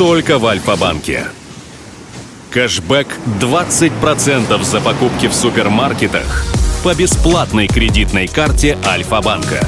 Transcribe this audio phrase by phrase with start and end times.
[0.00, 1.26] только в Альфа-банке.
[2.52, 3.06] Кэшбэк
[3.38, 6.46] 20% за покупки в супермаркетах
[6.82, 9.60] по бесплатной кредитной карте Альфа-банка.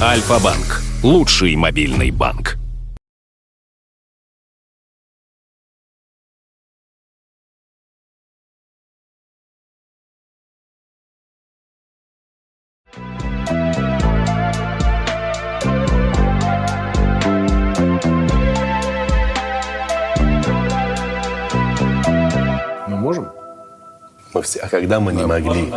[0.00, 2.56] Альфа-банк– лучший мобильный банк.
[24.46, 25.72] Все, а когда мы не могли?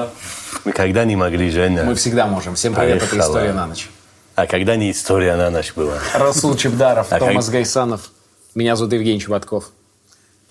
[0.63, 1.83] Мы когда не могли, Женя?
[1.83, 2.53] Мы всегда можем.
[2.53, 3.29] Всем привет, это Поехала.
[3.31, 3.89] «История на ночь».
[4.35, 5.95] А когда не история на ночь была?
[6.13, 8.11] Расул Чебдаров, А Томас как- Гайсанов.
[8.53, 9.71] Меня зовут Евгений Чеботков.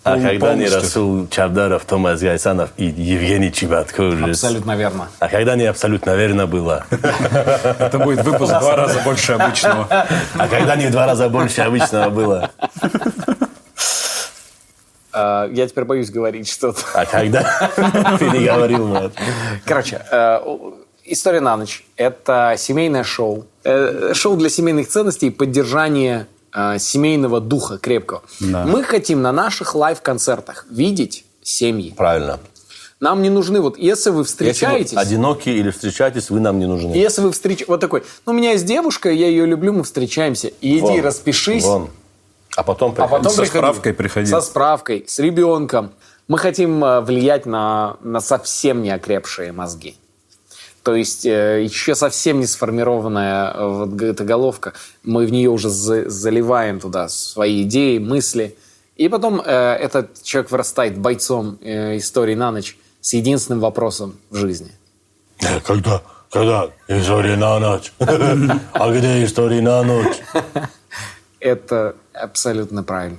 [0.02, 0.66] А Пол- когда не.
[0.68, 4.14] Расул Чавдаров, Томас Гайсанов и Евгений Чебатков?
[4.14, 4.24] же.
[4.30, 5.08] Абсолютно верно.
[5.20, 6.86] А когда не абсолютно верно было?
[6.90, 9.86] Это будет выпуск в два раза больше обычного.
[9.88, 12.50] А когда не в два раза больше обычного было?
[15.18, 16.80] Э, Я теперь боюсь говорить что-то.
[16.94, 17.70] А когда?
[18.18, 19.10] Ты не говорил мне.
[19.64, 20.38] Короче, э,
[21.04, 23.46] «История на ночь»— это семейное шоу.
[23.64, 28.22] Э, Шоу для семейных ценностей и поддержания э, семейного духа крепкого.
[28.40, 31.94] Мы хотим на наших лайв-концертах видеть семьи.
[31.96, 32.38] Правильно.
[33.00, 34.96] Нам не нужны вот, если вы Если вы встречаетесь...
[34.96, 36.94] одиноки или встречаетесь, вы нам не нужны.
[36.94, 37.68] Если вы встречаетесь...
[37.68, 40.50] Вот такой, ну, у меня есть девушка, я ее люблю, мы встречаемся.
[40.60, 41.62] Иди, Вон, распишись.
[41.64, 41.90] вон.
[42.56, 44.26] А потом А потом Со справкой приходи.
[44.26, 45.92] Со справкой, с ребенком.
[46.26, 49.96] Мы хотим э, влиять на, на совсем неокрепшие мозги.
[50.82, 55.68] То есть э, еще совсем не сформированная э, вот эта головка, мы в нее уже
[55.70, 58.56] за- заливаем туда свои идеи, мысли.
[58.96, 64.36] И потом э, этот человек вырастает бойцом э, истории на ночь с единственным вопросом в
[64.36, 64.72] жизни.
[65.64, 66.02] Когда?
[66.30, 66.70] Когда?
[66.88, 67.92] История на ночь.
[68.72, 70.16] А где история на ночь?
[71.40, 73.18] Это абсолютно правильно.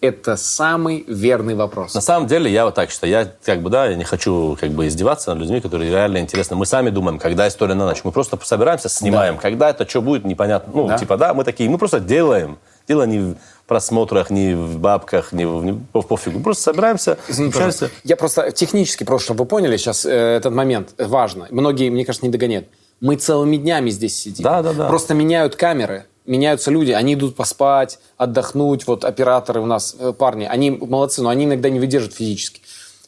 [0.00, 1.92] Это самый верный вопрос.
[1.92, 3.10] На самом деле, я вот так считаю.
[3.12, 6.54] Я как бы, да, я не хочу как бы издеваться над людьми, которые реально интересны.
[6.54, 8.02] Мы сами думаем, когда история на ночь.
[8.04, 9.38] Мы просто собираемся, снимаем.
[9.38, 10.72] Когда это что будет, непонятно.
[10.72, 10.98] Ну, Да.
[10.98, 12.58] типа, да, мы такие, мы просто делаем.
[12.86, 16.40] Дело не в просмотрах, не в бабках, не в, не в пофигу.
[16.40, 17.78] Просто собираемся, Извини, общаемся.
[17.80, 18.00] пожалуйста.
[18.04, 21.48] Я просто технически, просто чтобы вы поняли сейчас э, этот момент, важно.
[21.50, 22.68] Многие, мне кажется, не догоняют.
[23.00, 24.42] Мы целыми днями здесь сидим.
[24.44, 24.88] Да, да, да.
[24.88, 26.92] Просто меняют камеры, меняются люди.
[26.92, 28.86] Они идут поспать, отдохнуть.
[28.86, 32.60] Вот операторы у нас, э, парни, они молодцы, но они иногда не выдержат физически.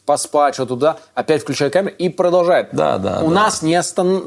[0.06, 2.70] Поспать, что туда, опять включают камеру и продолжают.
[2.72, 3.34] Да, да, У да.
[3.34, 4.24] нас не останов...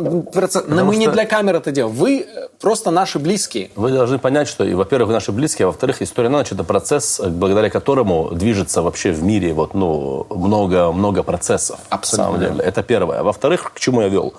[0.68, 1.94] Но мы не что- для камеры это делаем.
[1.94, 3.70] Вы э, просто наши близкие.
[3.76, 7.20] Вы должны понять, что, во-первых, вы наши близкие, а во-вторых, история на ночь– это процесс,
[7.20, 11.80] э, благодаря которому движется вообще в мире вот, ну, много, много процессов.
[11.90, 12.70] Абсолютно На самом деле.
[12.70, 13.20] Это первое.
[13.20, 14.34] А во-вторых, к чему я вел?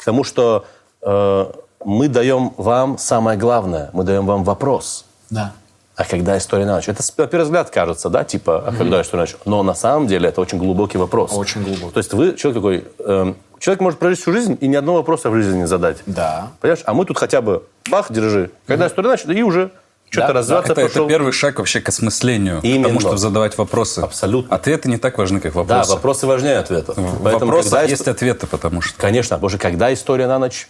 [0.00, 0.64] К тому, что
[1.02, 1.46] э,
[1.86, 3.90] мы даем вам самое главное.
[3.92, 5.04] Мы даем вам вопрос.
[5.30, 5.52] Да.
[5.94, 6.88] А когда история на ночь?
[6.88, 9.36] Это с- на первый взгляд кажется, да, типа, а когда история на ночь?
[9.46, 11.32] Но на самом деле это очень глубокий вопрос.
[11.32, 11.92] Очень глубокий.
[11.94, 15.30] То есть вы человек такой, эм, человек может прожить всю жизнь и ни одного вопроса
[15.30, 15.98] в жизни не задать.
[16.06, 16.48] Да.
[16.60, 16.82] Понимаешь?
[16.84, 18.50] А мы тут хотя бы, бах, держи.
[18.66, 19.70] Когда история на ночь, и уже
[20.10, 21.08] что-то Да, развиваться Это, это пошел.
[21.08, 22.60] первый шаг вообще к осмыслению.
[22.62, 22.82] Именно.
[22.88, 24.00] Потому что задавать вопросы.
[24.00, 24.54] Абсолютно.
[24.54, 25.92] Ответы не так важны, как Да, вопросы.
[25.92, 26.96] вопросы важнее ответов.
[26.98, 29.00] В Поэтому, вопросах когда есть ответы, потому что...
[29.00, 30.68] Конечно, боже, когда история на ночь,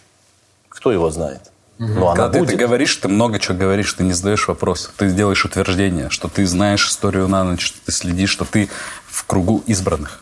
[0.87, 1.51] кто его знает?
[1.79, 2.51] Но она Когда ты, будет.
[2.51, 4.89] ты говоришь, ты много чего говоришь, ты не задаешь вопросы.
[4.95, 8.69] Ты делаешь утверждение, что ты знаешь историю на ночь, что ты следишь, что ты
[9.05, 10.21] в кругу избранных.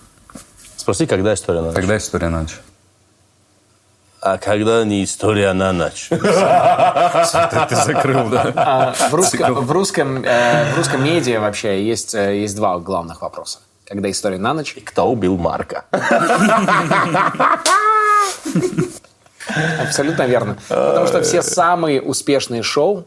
[0.75, 1.75] Спроси, когда история на ночь.
[1.75, 2.59] Тогда история на ночь.
[4.21, 6.07] А когда не история на ночь?
[6.09, 8.51] Ты, закрыл, да?
[8.55, 13.21] А, в, русском, в, русском, э, в русском медиа вообще есть, э, есть два главных
[13.21, 13.59] вопроса.
[13.85, 15.85] Когда история на ночь, Кто убил Марка?
[19.79, 20.57] абсолютно верно.
[20.67, 23.05] Потому что все самые успешные шоу,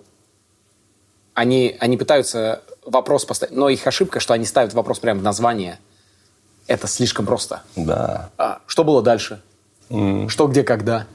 [1.34, 5.78] они, они пытаются вопрос поставить, но их ошибка, что они ставят вопрос прямо в название.
[6.66, 7.62] Это слишком просто.
[7.77, 8.31] Да.
[8.37, 9.41] А, что было дальше?
[10.28, 11.06] Что, где, когда?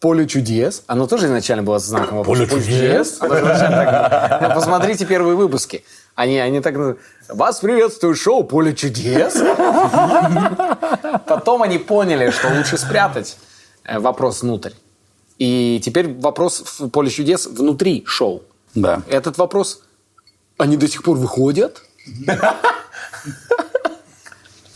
[0.00, 0.82] Поле чудес.
[0.86, 2.46] Оно тоже изначально было знаком вопроса.
[2.46, 3.18] Поле чудес?
[3.20, 3.28] Ну,
[4.54, 5.84] Посмотрите первые выпуски.
[6.14, 6.98] Они, они так...
[7.28, 9.34] Вас приветствует шоу «Поле чудес».
[11.26, 13.38] Потом они поняли, что лучше спрятать
[13.88, 14.72] вопрос внутрь.
[15.38, 18.42] И теперь вопрос в «Поле чудес» внутри шоу.
[18.74, 19.02] Да.
[19.08, 19.82] Этот вопрос,
[20.56, 21.82] они до сих пор выходят?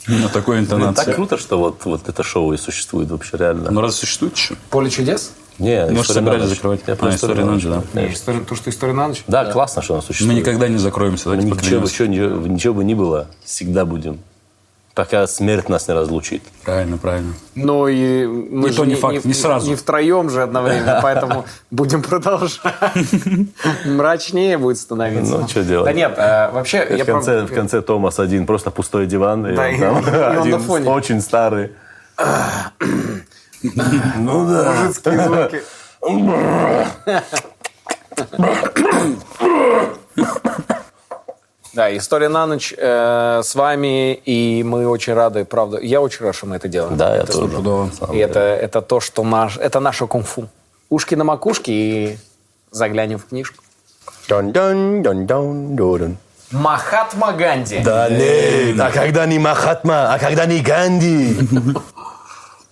[0.09, 1.05] На такой Блин, интонации.
[1.05, 3.71] так круто, что вот, вот это шоу и существует вообще реально.
[3.73, 4.55] Ну, разве существует еще?
[4.71, 5.33] «Поле чудес»?
[5.59, 6.81] Не, Может, история на собирались закрывать?
[6.87, 7.65] Я А, про историю история на ночь.
[7.95, 8.01] да.
[8.03, 9.25] Не, история- то, что «История на ночь»?
[9.27, 10.39] Да, классно, что она Мы существует.
[10.39, 14.21] никогда не закроемся, давайте Ничего, бы, ничего, ничего бы ни было, всегда будем.
[14.97, 16.43] Пока смерть нас не разлучит.
[16.65, 17.35] Правильно, правильно.
[17.55, 19.69] Ну и мы Не же то, не факт, не сразу.
[19.69, 22.59] Не втроем же одновременно, поэтому будем продолжать.
[23.85, 25.39] Мрачнее будет становиться.
[25.39, 25.85] Ну, что делать?
[25.87, 26.87] Да нет, э, вообще...
[26.87, 29.99] В конце, в конце Томас один, просто пустой диван, и Да, он и- там и
[29.99, 30.91] он на один фоне.
[30.91, 31.73] очень старый.
[34.17, 34.73] Ну да.
[34.73, 35.63] Мужицкие звуки.
[41.77, 45.79] Да, история на ночь э, с вами, и мы очень рады, правда.
[45.79, 46.97] Я очень рад, что мы это делаем.
[46.97, 47.55] Да, я это тоже.
[47.55, 47.91] Чудово.
[48.15, 50.49] И это, это то, что наш, это наше кунг-фу.
[50.89, 52.19] Ушки на макушке и
[52.71, 53.63] заглянем в книжку.
[54.27, 56.17] Дон-дон-дон-дон-дон.
[56.51, 57.81] Махатма Ганди.
[57.81, 61.37] Да нет, а когда не Махатма, а когда не Ганди?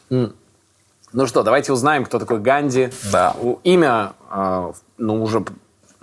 [0.09, 2.91] Ну что, давайте узнаем, кто такой Ганди.
[3.13, 3.37] Да.
[3.65, 5.45] Имя, э, ну, уже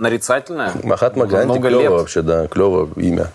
[0.01, 0.73] нарицательное.
[0.83, 1.91] Махатма Ганди клево лет.
[1.91, 3.31] вообще, да, клево имя.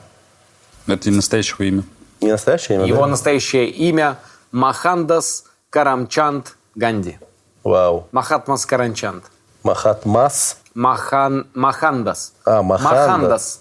[0.87, 1.85] Это не настоящего имя.
[2.21, 3.07] Не настоящее имя, Его да?
[3.09, 4.19] настоящее имя
[4.53, 7.19] Махандас Карамчанд Ганди.
[7.63, 8.09] Вау.
[8.13, 9.25] Махатмас Карамчанд.
[9.63, 12.33] Махатмас, Махан, Махандас.
[12.45, 12.93] А, Махандас.
[12.99, 13.61] Махандас.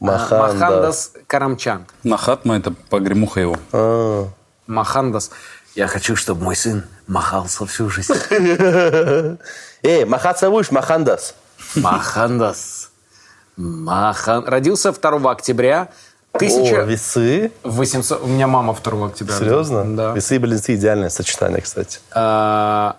[0.00, 0.52] А, Махандас.
[0.52, 1.88] Махандас Карамчанд.
[2.04, 3.56] Махатма– это погремуха его.
[3.72, 4.28] А.
[4.66, 5.30] Махандас.
[5.74, 8.12] Я хочу, чтобы мой сын махался всю жизнь.
[9.82, 11.34] Эй, махаться будешь, Махандас?
[11.76, 12.90] Махандас.
[13.58, 14.44] Махан...
[14.46, 15.88] Родился 2 октября
[16.32, 16.86] О, 1800...
[16.86, 17.50] весы?
[17.64, 19.34] У меня мама 2 октября.
[19.34, 19.96] Серьезно?
[19.96, 20.12] Да.
[20.12, 21.98] Весы и блинцы идеальное сочетание, кстати.
[22.12, 22.96] А,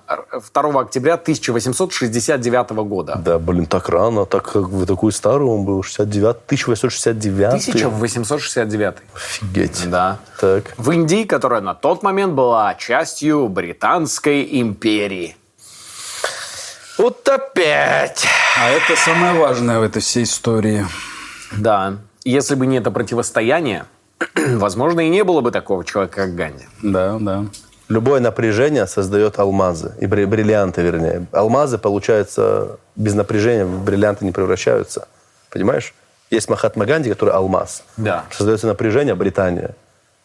[0.54, 3.16] 2 октября 1869 года.
[3.24, 7.54] Да, блин, так рано, так как вы такой старый он был, 69, 1869.
[7.54, 8.96] 1869.
[9.16, 9.90] Офигеть.
[9.90, 10.20] Да.
[10.42, 10.74] Так.
[10.78, 15.38] В Индии, которая на тот момент была частью Британской империи.
[17.00, 18.26] Вот опять.
[18.62, 20.86] А это самое важное в этой всей истории.
[21.58, 21.96] Да.
[22.26, 23.86] Если бы не это противостояние,
[24.36, 26.66] возможно, и не было бы такого человека, как Ганди.
[26.84, 27.46] Да, да.
[27.88, 31.26] Любое напряжение создает алмазы, и бри- бриллианты, вернее.
[31.32, 35.08] Алмазы, получается, без напряжения в бриллианты не превращаются.
[35.50, 35.94] Понимаешь?
[36.30, 37.84] Есть Махатма Ганди, который алмаз.
[37.96, 38.26] Да.
[38.30, 39.72] Создается напряжение, Британия.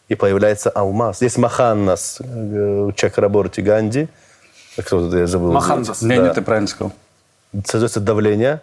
[0.09, 1.21] И появляется алмаз.
[1.21, 4.09] Есть Маханнас э, Чакраборти Ганди.
[4.77, 5.53] А Кто это, я забыл.
[6.01, 6.33] Не, Да.
[6.33, 6.93] ты правильно сказал.
[7.65, 8.61] Создается давление.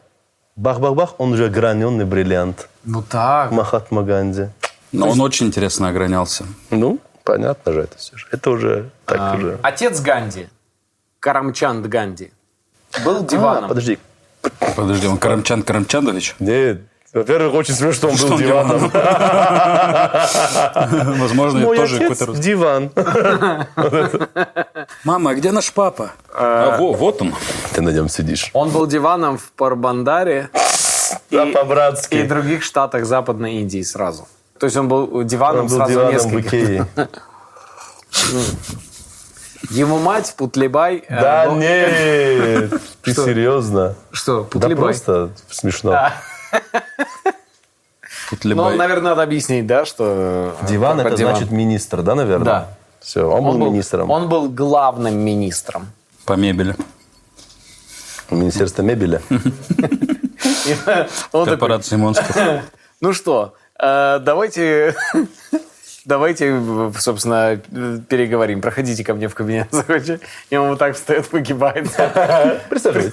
[0.56, 2.68] Бах-бах-бах, он уже граненый бриллиант.
[2.84, 3.50] Ну так.
[3.52, 4.48] Махатма Ганди.
[4.92, 6.44] Но он очень интересно огранялся.
[6.70, 8.26] Ну, понятно же это все же.
[8.30, 9.58] Это уже так А, уже.
[9.62, 10.48] Отец Ганди,
[11.20, 12.30] Карамчанд Ганди,
[13.02, 13.68] был А, диваном.
[13.70, 13.98] подожди.
[14.76, 16.36] Подожди, он Карамчан Карамчандович?
[16.40, 16.82] Нет.
[17.12, 18.88] Во-первых, очень смешно, что он был диваном.
[21.20, 22.32] Возможно, Мой тоже какой-то...
[22.34, 22.90] диван.
[25.04, 26.12] Мама, а где наш папа?
[26.34, 27.34] А, во, вот он.
[27.74, 28.48] Ты на нем сидишь.
[28.54, 30.48] Он был диваном в Парбандаре
[31.30, 32.22] Да, и по-братски.
[32.22, 34.26] других штатах Западной Индии сразу.
[34.58, 36.54] То есть он был диваном Он был сразу диваном в нескольких.
[36.54, 36.86] Икее.
[39.70, 41.04] Его мать Путлибай...
[41.08, 42.72] э, Да был- нет.
[43.02, 43.94] Ты серьезно?
[44.12, 44.76] Что, Да Путлибай?
[44.76, 46.10] просто смешно.
[48.30, 48.70] Тут Ну, либо...
[48.70, 50.56] наверное, надо объяснить, да, что...
[50.62, 52.44] э, Диван это значит министр, да, наверное?
[52.44, 52.68] Да.
[53.00, 54.10] Все, он был министром.
[54.10, 55.88] Он был главным министром.
[56.24, 56.76] По мебели.
[58.30, 59.20] Министерство мебели.
[61.32, 62.64] Он Корпорации монстров.
[63.00, 64.94] ну что, э, давайте...
[66.04, 66.60] Давайте,
[66.98, 67.60] собственно,
[68.08, 68.60] переговорим.
[68.60, 70.18] Проходите ко мне в кабинет, захочешь.
[70.50, 72.58] И он вот так встает, выгибается.
[72.68, 73.12] Представляете?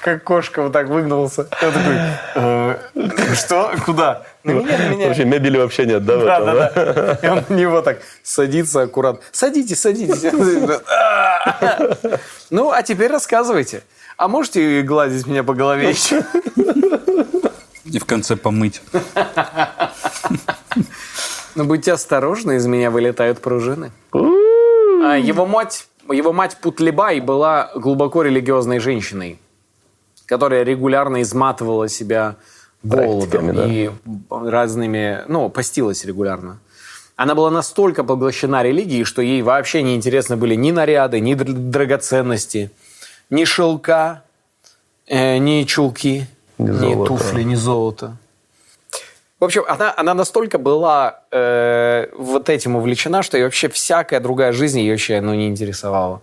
[0.00, 1.42] Как кошка вот так выгнулся.
[1.62, 1.96] Он такой,
[2.34, 2.76] «Э,
[3.34, 3.72] что?
[3.84, 4.22] Куда?
[4.42, 5.06] На меня, на меня.
[5.08, 6.16] Вообще мебели вообще нет, да?
[6.16, 7.18] Да, этом, да, да.
[7.22, 9.20] И он на него так садится аккуратно.
[9.32, 10.22] Садитесь, садитесь.
[12.48, 13.82] Ну, а теперь рассказывайте.
[14.16, 16.22] А можете гладить меня по голове еще?
[17.84, 18.82] И в конце помыть.
[21.54, 23.90] Но будьте осторожны, из меня вылетают пружины.
[24.12, 29.38] А Его мать, его мать Путлибай была глубоко религиозной женщиной,
[30.26, 32.36] которая регулярно изматывала себя
[32.82, 33.66] голодом да.
[33.66, 33.90] и
[34.30, 36.60] разными, ну, постилась регулярно.
[37.16, 41.52] Она была настолько поглощена религией, что ей вообще не интересны были ни наряды, ни др-
[41.52, 42.70] драгоценности,
[43.28, 44.22] ни шелка,
[45.06, 46.26] э, ни чулки,
[46.64, 47.08] Ни ни, золота.
[47.08, 48.16] туфли, ни золота.
[49.38, 54.52] В общем, она, она настолько была э, вот этим увлечена, что и вообще всякая другая
[54.52, 56.20] жизнь ее вообще ну, не интересовала.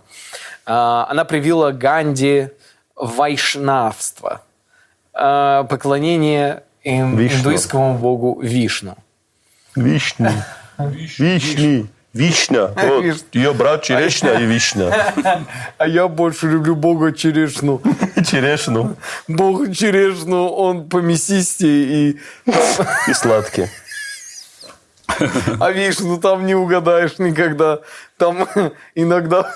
[0.66, 2.50] А, она привила Ганди
[2.94, 4.42] вайшнавство,
[5.12, 7.38] а, поклонение ин- Вишну.
[7.40, 8.96] индуистскому богу Вишну.
[9.74, 10.30] Вишни.
[10.78, 11.88] Вишни.
[12.14, 12.68] Вишня.
[12.68, 13.04] Вот.
[13.32, 15.14] Ее брат Черешня и Вишня.
[15.78, 17.80] А я больше люблю бога Черешну.
[18.26, 18.96] Черешну.
[19.28, 22.20] Бог Черешну, он помесистее и...
[23.08, 23.66] И сладкий.
[25.60, 27.80] А вишну там не угадаешь никогда.
[28.16, 28.48] Там
[28.94, 29.52] иногда...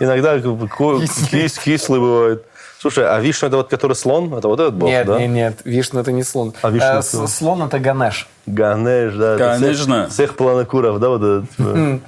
[0.00, 2.46] Иногда кис- кислый бывает.
[2.82, 4.34] Слушай, а вишня это вот который слон?
[4.34, 5.16] Это вот этот бог, Нет, да?
[5.20, 6.52] нет, нет, вишна это не слон.
[6.62, 7.26] А вишна Э, кто?
[7.28, 8.26] с- Слон это Ганеш.
[8.46, 9.34] Ганеш, да.
[9.36, 10.02] это Конечно.
[10.06, 11.50] Всех, всех планокуров, да, вот этот.
[11.56, 12.00] типа.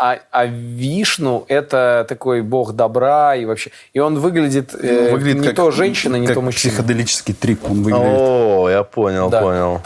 [0.00, 3.70] А, а Вишну это такой бог добра и вообще.
[3.94, 6.72] И он выглядит, э, Выглядит не как- то женщина, не как то мужчина.
[6.72, 8.04] психоделический трип он выглядит.
[8.06, 9.40] О, я понял, Да.
[9.40, 9.80] понял.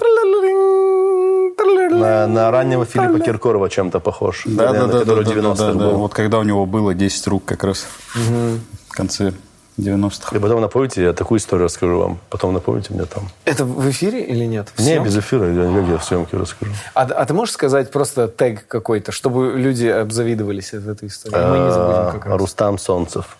[1.90, 4.42] На, на раннего Филиппа Киркорова чем-то похож.
[4.46, 5.78] Да, да, да, который да, да, 90-х да, да.
[5.78, 5.98] был.
[5.98, 9.32] Вот когда у него было 10 рук как раз в конце
[9.78, 10.36] 90-х.
[10.36, 12.18] И потом напомните, я такую историю расскажу вам.
[12.30, 13.28] Потом напомните мне там.
[13.44, 14.68] Это в эфире или нет?
[14.74, 16.72] В Не, без эфира, я как я в съемке расскажу.
[16.94, 21.34] А, а ты можешь сказать просто тег какой-то, чтобы люди обзавидовались в этой истории?
[21.34, 22.40] Мы не забудем как А, раз.
[22.40, 23.36] Рустам Солнцев.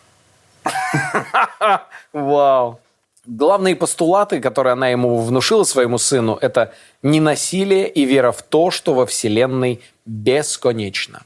[2.13, 2.81] Вау.
[3.27, 6.73] Главные постулаты, которые она ему внушила своему сыну, это
[7.03, 11.23] ненасилие и вера в то, что во Вселенной бесконечно.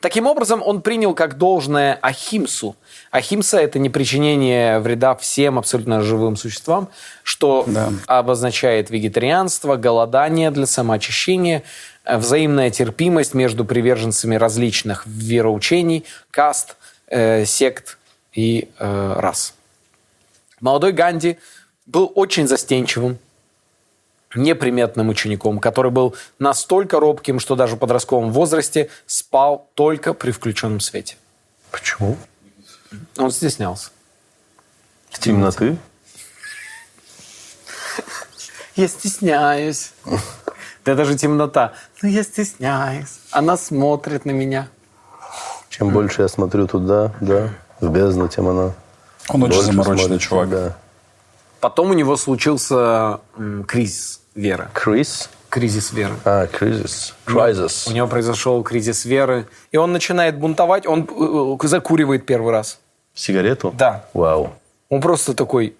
[0.00, 2.76] Таким образом, он принял как должное ахимсу.
[3.10, 6.88] Ахимса– это не причинение вреда всем абсолютно живым существам,
[7.22, 7.90] что Да.
[8.06, 11.62] обозначает вегетарианство, голодание для самоочищения,
[12.04, 16.76] э, взаимная терпимость между приверженцами различных вероучений, каст,
[17.08, 17.96] э, сект
[18.34, 19.54] и э, рас.
[20.60, 21.38] Молодой Ганди
[21.86, 23.18] был очень застенчивым,
[24.36, 30.80] неприметным учеником, который был настолько робким, что даже в подростковом возрасте спал только при включенном
[30.80, 31.16] свете.
[31.70, 32.16] Почему?
[33.18, 33.90] Он стеснялся.
[35.10, 35.76] Темноты?
[38.76, 39.92] Я стесняюсь.
[40.84, 41.72] Да это же темнота.
[42.02, 43.18] Ну, я стесняюсь.
[43.30, 44.68] Она смотрит на меня.
[45.70, 47.50] Чем больше я смотрю туда, да,
[47.80, 48.72] в бездну, тем она
[49.28, 50.48] Он очень замороченный чувак.
[50.48, 50.76] Да.
[51.60, 53.20] Потом у него случился
[53.66, 54.68] кризис веры.
[54.72, 55.30] Крис?
[55.48, 56.14] Кризис веры.
[56.24, 57.14] А, кризис.
[57.24, 57.86] Кризис.
[57.88, 59.46] У него произошел кризис веры.
[59.72, 60.86] И он начинает бунтовать.
[60.86, 62.78] Он э, закуривает первый раз.
[63.14, 63.72] Сигарету?
[63.76, 64.04] Да.
[64.12, 64.52] Вау.
[64.88, 65.74] Он просто такой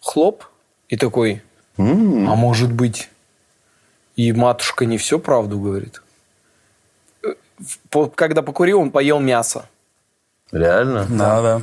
[0.00, 0.44] хлоп
[0.88, 1.42] и такой,
[1.78, 3.08] а может быть,
[4.16, 6.02] и матушка не все правду говорит.
[7.22, 7.34] Э,
[8.14, 9.66] Когда покурил, он поел мясо.
[10.50, 11.06] Реально?
[11.08, 11.62] Да, да.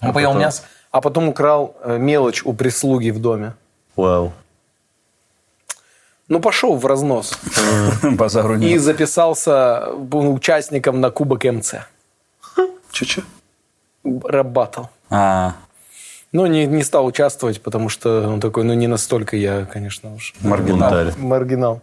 [0.00, 0.42] Он поел потом?
[0.42, 3.54] мясо, а потом украл э, мелочь у прислуги в доме.
[3.96, 4.32] Вау.
[6.28, 7.38] Ну, пошел в разнос.
[8.02, 8.80] Базару И нет.
[8.80, 11.74] записался был участником на Кубок МЦ.
[12.90, 13.22] Че-че?
[14.24, 14.90] Рабатал.
[15.10, 15.54] А,
[16.32, 20.34] Но не, не стал участвовать, потому что он такой, ну, не настолько я, конечно, уж.
[20.40, 20.90] маргинал.
[20.90, 21.14] Бунтарь.
[21.18, 21.80] Маргинал.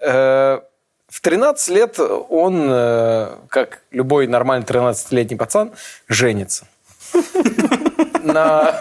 [0.00, 0.60] Э,
[1.08, 5.72] В 13 лет он, э, как любой нормальный 13-летний пацан,
[6.08, 6.66] женится.
[8.22, 8.78] На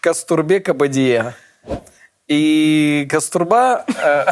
[0.00, 1.34] Кастурбе Кабадия.
[2.28, 3.84] И Кастурба...
[3.88, 4.26] э,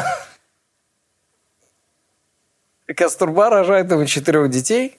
[2.95, 4.97] Кастурба рожает ему четырех детей,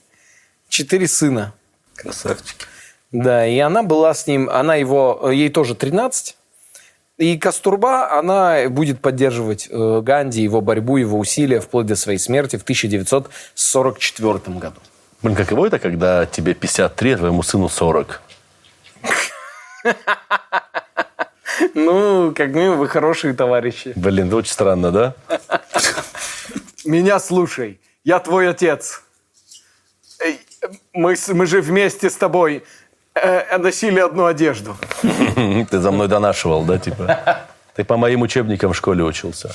[0.69, 1.55] четыре сына.
[1.95, 2.67] Красавчики.
[3.13, 6.37] Да, и она была с ним, она его, ей тоже 13.
[7.19, 12.57] И Кастурба, она будет поддерживать э, Ганди, его борьбу, его усилия вплоть до своей смерти
[12.57, 14.81] в 1944 году.
[15.23, 18.21] Блин, каково это, когда тебе 53, а твоему сыну 40?
[21.75, 23.93] Ну, как минимум, вы хорошие товарищи.
[23.97, 25.15] Блин, это очень странно, да?
[26.85, 29.03] Меня слушай, я твой отец.
[30.93, 32.65] Мы, мы же вместе с тобой
[33.15, 34.77] э, носили одну одежду.
[35.71, 37.47] Ты за мной донашивал, да, типа?
[37.75, 39.55] Ты по моим учебникам в школе учился.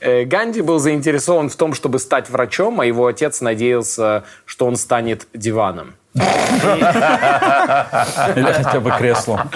[0.00, 4.76] Э, Ганди был заинтересован в том, чтобы стать врачом, а его отец надеялся, что он
[4.76, 5.94] станет диваном.
[8.36, 9.50] Или хотя бы креслом.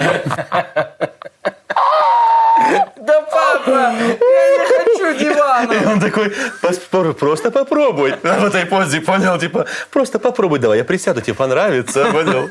[2.96, 5.72] Да, папа, я не хочу дивана.
[5.72, 6.32] И он такой,
[6.62, 8.14] «Пос- просто попробуй.
[8.22, 9.38] В этой позе, понял?
[9.38, 12.48] Типа, просто попробуй давай, я присяду, тебе понравится, понял?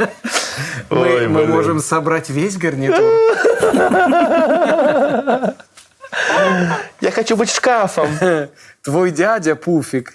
[0.89, 3.01] Мы, Ой, мы можем собрать весь гарнитур.
[7.01, 8.09] Я хочу быть шкафом.
[8.83, 10.13] Твой дядя Пуфик.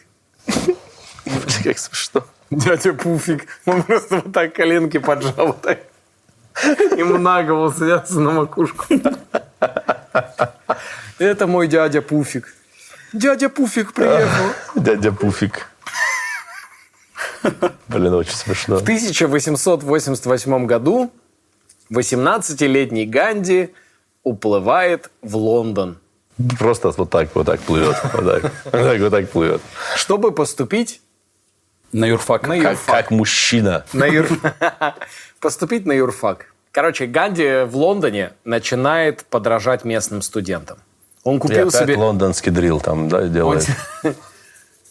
[1.65, 2.25] Как смешно.
[2.51, 3.47] Дядя Пуфик.
[3.67, 5.49] Он просто вот так коленки поджал.
[5.49, 5.81] Вот так.
[6.97, 8.85] И нагово садятся на макушку.
[11.19, 12.55] Это мой дядя Пуфик.
[13.13, 14.53] Дядя Пуфик приехал.
[14.75, 15.69] Дядя Пуфик.
[17.89, 18.79] Блин, очень смешно.
[18.79, 21.11] В 1888 году
[21.91, 23.75] 18-летний Ганди
[24.23, 25.99] уплывает в Лондон,
[26.59, 27.97] Просто вот так, вот так плывет.
[28.13, 29.61] Вот так, вот так, вот так плывет.
[29.97, 31.01] чтобы поступить
[31.93, 32.47] На юрфак.
[32.47, 32.97] на Как, юрфак.
[32.97, 33.85] как мужчина.
[33.93, 34.29] На юр-
[35.41, 36.53] Поступить на юрфак.
[36.71, 40.79] Короче, Ганди в Лондоне начинает подражать местным студентам.
[41.25, 41.97] Он И купил опять себе...
[41.97, 43.67] лондонский дрил там, да, делает.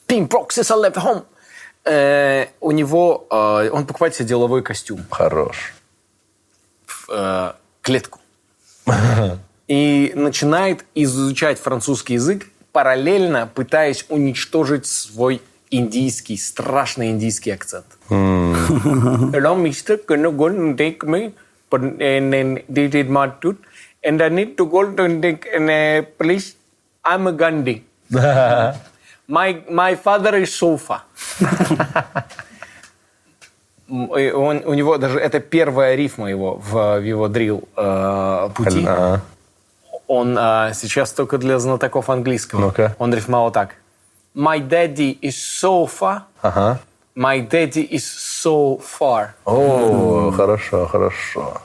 [0.07, 1.23] Boxes are left home.
[1.85, 3.27] Э, у него...
[3.29, 5.05] э, он покупает себе деловой костюм.
[5.09, 5.73] Хорош.
[7.09, 8.19] э, клетку.
[9.67, 17.85] И начинает изучать французский язык, параллельно пытаясь уничтожить свой индийский, страшный индийский акцент.
[18.09, 21.33] Hello, mister, can you go and take me?
[21.69, 23.57] But, and they did my tooth.
[24.03, 26.55] And I need to go to take, and, uh, please,
[27.03, 27.83] I'm a Gandhi.
[29.29, 31.03] My, my father is sofa.
[33.89, 38.87] Он, у него даже это первая рифма его в, в его дрил э, пути.
[40.07, 42.61] Он э, сейчас только для знатоков английского.
[42.61, 42.95] Ну-ка.
[42.99, 43.75] Он рифмовал так.
[44.37, 46.25] My daddy is sofa.
[46.43, 46.79] Ага.
[47.15, 49.33] My daddy is so far.
[49.45, 51.61] О, хорошо, хорошо.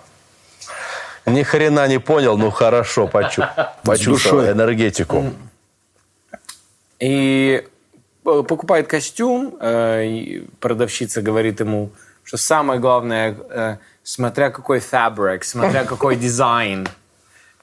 [1.26, 3.46] Ни хрена не понял, ну хорошо, почу-
[3.84, 5.22] почувствовал энергетику.
[6.98, 7.62] И
[8.24, 11.90] э, покупает костюм, э, продавщица говорит ему,
[12.24, 16.88] что самое главное, э, смотря какой фабрик, смотря какой дизайн.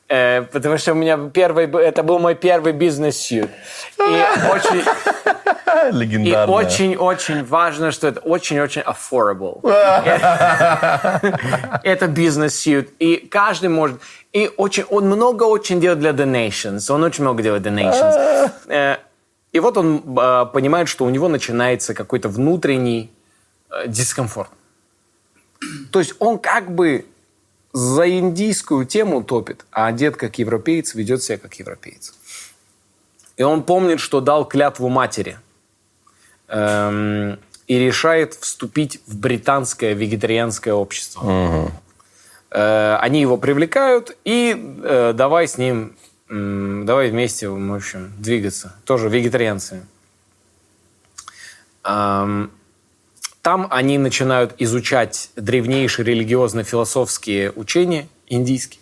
[0.09, 3.51] Э, потому что у меня первый, это был мой первый бизнес-сьют.
[3.99, 4.01] И
[4.51, 4.83] очень,
[6.27, 9.59] и очень-очень важно, что это очень-очень affordable.
[11.83, 12.89] Это бизнес-сьют.
[12.99, 14.01] И каждый может...
[14.33, 16.91] И очень, он много очень делает для donations.
[16.91, 18.51] Он очень много делает donations.
[18.67, 18.97] Э,
[19.51, 23.11] И вот он э, понимает, что у него начинается какой-то внутренний
[23.69, 24.49] э, дискомфорт.
[25.91, 27.05] То есть он как бы
[27.73, 32.13] за индийскую тему топит, а одет как европеец, ведет себя как европеец.
[33.37, 35.39] И он помнит, что дал клятву матери.
[36.47, 41.71] Эм, и решает вступить в британское вегетарианское общество.
[42.49, 45.95] Э, они его привлекают, и э, давай с ним,
[46.29, 48.75] м, давай вместе, в общем, двигаться.
[48.85, 49.85] Тоже вегетарианцы.
[51.83, 52.51] Эм,
[53.49, 58.79] там они начинают изучать древнейшие религиозно-философские учения индийские,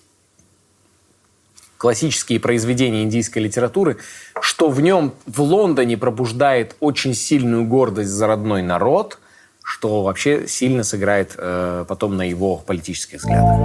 [1.78, 3.96] классические произведения индийской литературы,
[4.42, 9.20] что в нем в Лондоне пробуждает очень сильную гордость за родной народ,
[9.64, 13.62] что вообще сильно сыграет э, потом на его политических взглядах.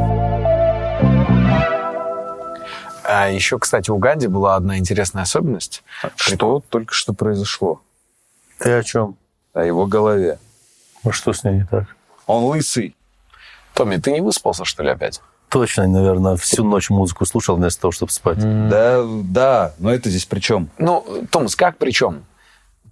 [3.02, 5.82] А еще, кстати, у Ганди была одна интересная особенность.
[6.14, 7.80] Что только что произошло?
[8.60, 9.16] Ты о чем?
[9.52, 10.38] О его голове.
[11.04, 11.84] Ну что с ней не так?
[12.26, 12.94] Он лысый.
[13.74, 15.20] Томми, ты не выспался, что ли, опять?
[15.48, 18.38] Точно, наверное, всю ночь музыку слушал вместо того, чтобы спать.
[18.38, 20.70] Да, да, но это здесь при чем?
[20.78, 22.24] Ну, Томас, как при чем?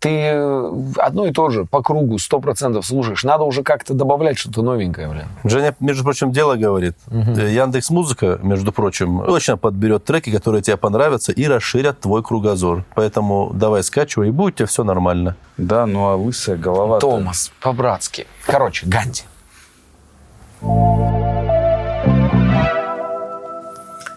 [0.00, 3.22] Ты э, одно и то же по кругу сто процентов слушаешь.
[3.22, 5.26] Надо уже как-то добавлять что-то новенькое, блин.
[5.44, 6.96] Женя, между прочим, дело говорит.
[7.10, 12.84] Яндекс Музыка, между прочим, точно подберет треки, которые тебе понравятся и расширят твой кругозор.
[12.94, 15.36] Поэтому давай скачивай, и будет у тебя все нормально.
[15.58, 16.98] Да, ну а лысая голова...
[16.98, 18.26] Томас, по-братски.
[18.46, 19.24] Короче, Ганди.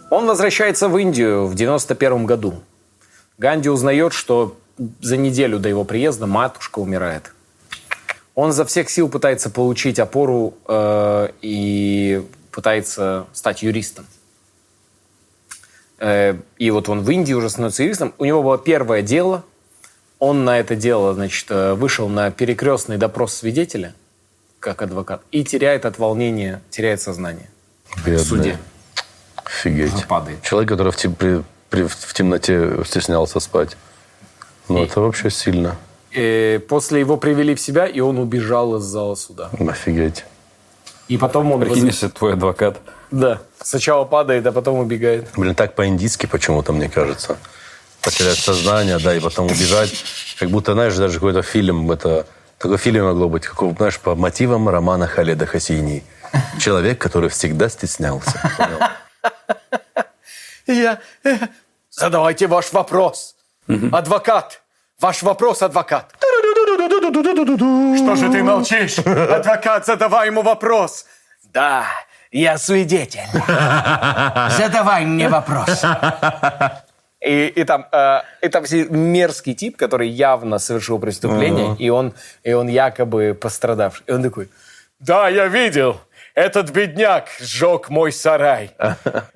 [0.09, 2.53] Он возвращается в Индию в 91 году.
[3.37, 4.55] Ганди узнает, что
[5.01, 7.33] за неделю до его приезда матушка умирает.
[8.35, 14.07] Он за всех сил пытается получить опору э, и пытается стать юристом.
[15.99, 18.13] Э, и вот он в Индии уже становится юристом.
[18.17, 19.43] У него было первое дело.
[20.19, 23.93] Он на это дело, значит, э, вышел на перекрестный допрос свидетеля,
[24.59, 27.49] как адвокат, и теряет от волнения, теряет сознание
[27.97, 28.57] в суде.
[29.35, 30.07] Офигеть.
[30.07, 30.41] Падает.
[30.41, 33.77] Человек, который в, тем- при- при- в темноте стеснялся спать.
[34.69, 35.75] Ну, это вообще сильно.
[36.11, 39.49] Э, после его привели в себя, и он убежал из зала суда.
[39.59, 40.25] Офигеть.
[41.07, 41.61] И потом он...
[41.61, 42.79] Прикинь, воз- твой адвокат.
[43.11, 43.41] Да.
[43.61, 45.27] Сначала падает, а потом убегает.
[45.35, 47.37] Блин, так по-индийски почему-то, мне кажется.
[48.01, 49.93] Потерять сознание, да, и потом убежать.
[50.39, 52.25] Как будто, знаешь, даже какой-то фильм, это...
[52.59, 56.03] Такой фильм могло быть, как, знаешь, по мотивам романа Халеда Хасини.
[56.59, 58.31] Человек, который всегда стеснялся.
[60.67, 60.99] Я...
[61.23, 61.37] э,
[61.91, 63.35] Задавайте ваш вопрос.
[63.67, 64.61] Адвокат.
[64.99, 66.15] Ваш вопрос, адвокат.
[67.97, 68.99] Что же ты молчишь?
[69.05, 71.05] Адвокат, задавай ему вопрос.
[71.53, 71.85] Да,
[72.31, 73.27] я свидетель.
[74.57, 75.83] Задавай мне вопрос.
[77.25, 82.51] И, и там, э, и там мерзкий тип, который явно совершил преступление, и, он, и
[82.51, 84.03] он якобы пострадавший.
[84.07, 84.49] И он такой,
[84.99, 86.01] да, я видел,
[86.35, 88.71] этот бедняк сжег мой сарай.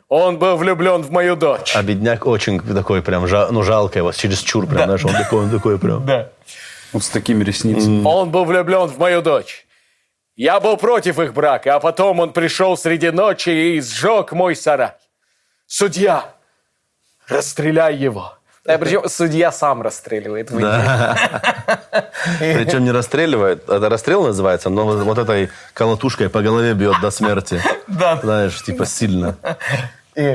[0.10, 1.76] Он был влюблен в мою дочь.
[1.76, 5.44] А бедняк очень такой прям, жа- ну, жалко его, через чур прям, знаешь, он такой,
[5.44, 6.06] он такой прям.
[6.06, 6.30] Да.
[6.94, 8.04] Вот с такими ресницами.
[8.06, 9.66] Он был влюблен в мою дочь.
[10.36, 14.92] Я был против их брака, а потом он пришел среди ночи и сжег мой сарай.
[15.66, 16.34] Судья,
[17.28, 18.37] расстреляй его.
[18.68, 20.52] А причем судья сам расстреливает.
[20.52, 20.66] Индии.
[22.40, 27.62] Причем не расстреливает, это расстрел называется, но вот, этой колотушкой по голове бьет до смерти.
[27.88, 28.20] Да.
[28.22, 29.38] Знаешь, типа сильно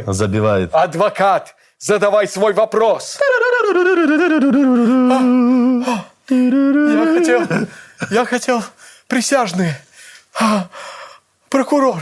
[0.07, 0.75] забивает.
[0.75, 3.19] Адвокат, задавай свой вопрос.
[6.31, 7.47] Я хотел,
[8.11, 8.65] я хотел
[9.09, 9.79] присяжные.
[10.41, 10.69] А,
[11.51, 12.01] Прокурор.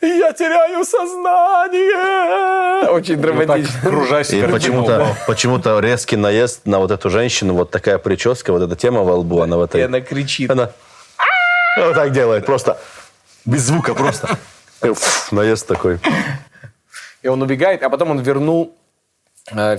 [0.00, 2.88] Я теряю сознание.
[2.90, 3.80] Очень драматично.
[3.82, 5.16] Кружась И почему-то, него.
[5.26, 9.42] почему-то резкий наезд на вот эту женщину, вот такая прическа, вот эта тема во лбу,
[9.42, 9.80] она в этой...
[9.80, 10.50] И она кричит.
[10.50, 10.70] Она
[11.76, 12.78] вот так делает, просто
[13.44, 14.28] без звука, просто.
[15.30, 15.98] Наезд такой.
[17.22, 18.74] И он убегает, а потом он вернул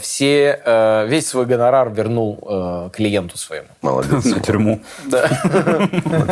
[0.02, 3.68] все, э, весь свой гонорар вернул э, клиенту своему.
[3.82, 4.26] Молодец.
[4.26, 4.82] На тюрьму.
[5.06, 5.28] На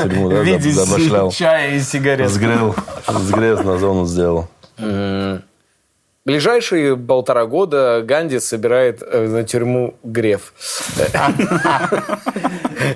[0.03, 1.31] тюрьму, да, да, забашлял.
[1.31, 2.29] чая и сигарет.
[2.29, 2.75] Сгрел,
[3.07, 4.47] сгрел на зону сделал.
[6.27, 10.53] Ближайшие полтора года Ганди собирает э, на тюрьму Греф.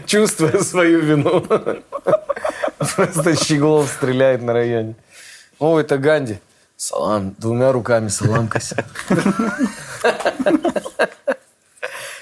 [0.05, 1.41] Чувствуя свою вину.
[2.77, 4.95] Просто Щеглов стреляет на районе.
[5.59, 6.39] О, это Ганди.
[6.81, 7.35] Салам.
[7.37, 8.83] Двумя руками салам кося.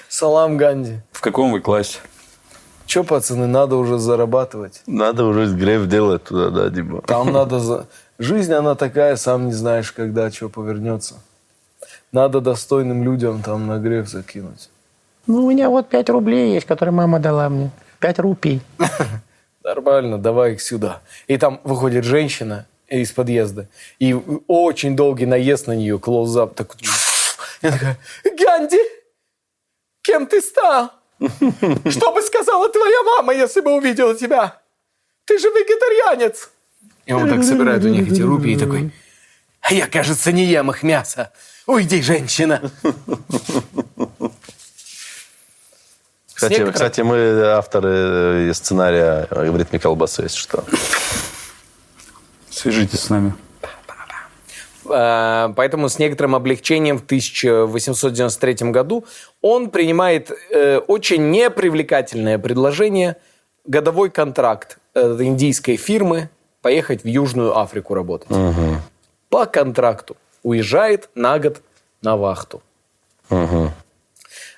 [0.06, 1.00] Салам, Ганди.
[1.12, 2.00] В каком вы классе?
[2.84, 4.82] Че, пацаны, надо уже зарабатывать.
[4.86, 7.00] Надо уже грейв делать туда, да, Дима.
[7.00, 7.58] Там надо...
[7.58, 7.86] За...
[8.18, 11.14] Жизнь, она такая, сам не знаешь, когда что повернется.
[12.12, 14.68] Надо достойным людям там на грех закинуть.
[15.26, 17.70] Ну, у меня вот 5 рублей есть, которые мама дала мне.
[18.00, 18.60] 5 рупий.
[19.64, 21.00] Нормально, давай их сюда.
[21.28, 23.68] И там выходит женщина из подъезда.
[23.98, 24.14] И
[24.46, 26.54] очень долгий наезд на нее, клоузап.
[26.54, 26.76] Так...
[27.62, 27.98] И она такая,
[28.38, 28.80] Ганди,
[30.02, 30.92] кем ты стал?
[31.20, 34.60] Что бы сказала твоя мама, если бы увидела тебя?
[35.24, 36.50] Ты же вегетарианец.
[37.06, 38.92] И он так собирает у них эти рупии и такой,
[39.60, 41.32] «А я, кажется, не ем их мясо.
[41.66, 42.62] Уйди, женщина.
[46.32, 50.64] Кстати, кстати, мы авторы э, сценария в ритме колбасы, если что.
[52.60, 53.32] Свяжитесь с нами.
[54.84, 59.06] Э, Поэтому с некоторым облегчением в 1893 году
[59.40, 63.16] он принимает э, очень непривлекательное предложение
[63.64, 66.28] годовой контракт индийской фирмы
[66.60, 68.28] поехать в Южную Африку работать.
[69.30, 71.62] По контракту уезжает на год
[72.02, 72.60] на вахту.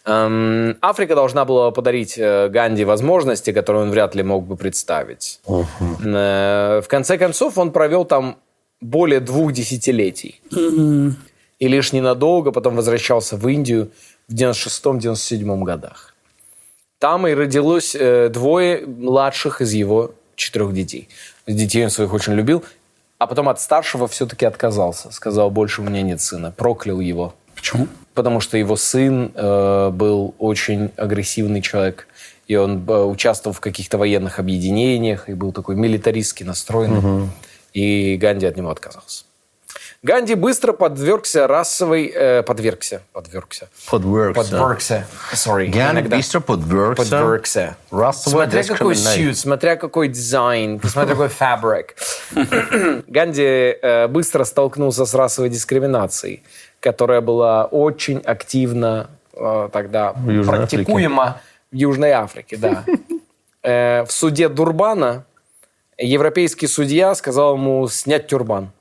[0.04, 5.40] Эм, Африка должна была подарить э, Ганди возможности, которые он вряд ли мог бы представить.
[6.04, 8.36] Э, В конце концов, он провел там
[8.80, 10.40] более двух десятилетий.
[11.60, 13.90] И лишь ненадолго потом возвращался в Индию
[14.28, 16.14] в 96-97 годах.
[16.98, 21.08] Там и родилось э, двое младших из его четырех детей.
[21.46, 22.64] Детей он своих очень любил,
[23.18, 25.12] а потом от старшего все-таки отказался.
[25.12, 26.50] Сказал, больше у меня нет сына.
[26.56, 27.34] Проклял его.
[27.54, 27.86] Почему?
[28.14, 32.06] Потому что его сын э, был очень агрессивный человек.
[32.48, 37.30] И он э, участвовал в каких-то военных объединениях и был такой милитаристски настроенный.
[37.72, 39.24] И Ганди от него отказался.
[40.02, 42.12] Ганди быстро подвергся расовой...
[42.12, 43.02] э, подвергся.
[43.12, 43.68] Подвергся.
[43.88, 44.50] Подвергся.
[44.50, 45.06] Подвергся.
[45.32, 45.66] Sorry.
[45.66, 46.16] Ганди иногда.
[46.16, 47.04] быстро подвергся.
[47.04, 47.76] Подвергся.
[47.92, 51.94] Расовой Смотря какой сьют, смотря какой дизайн, смотря какой фабрик.
[53.06, 56.42] Ганди э, быстро столкнулся с расовой дискриминацией,
[56.82, 61.40] которая была очень активно э, тогда Южной практикуема
[61.70, 62.84] в Южной Африке, да.
[63.64, 65.24] Э, в суде Дурбана
[65.96, 68.72] европейский судья сказал ему снять тюрбан.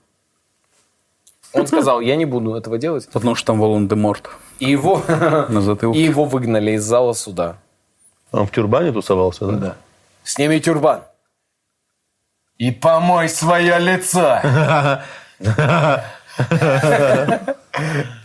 [1.53, 3.07] Он сказал, я не буду этого делать.
[3.13, 6.03] Потому что там Волан-де-Морт И его, на и затылке.
[6.03, 7.57] его выгнали из зала суда.
[8.31, 9.57] Он в тюрбане тусовался, да?
[9.57, 9.75] Да.
[10.23, 11.03] Сними тюрбан.
[12.57, 14.41] И помой свое лицо.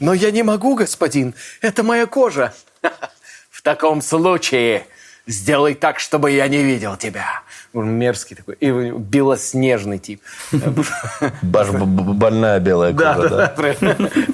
[0.00, 1.34] Но я не могу, господин.
[1.60, 2.52] Это моя кожа.
[3.50, 4.86] В таком случае
[5.26, 7.42] сделай так, чтобы я не видел тебя.
[7.72, 8.54] Он мерзкий такой.
[8.60, 10.22] И белоснежный тип.
[11.42, 13.48] Больная белая кожа, да, да.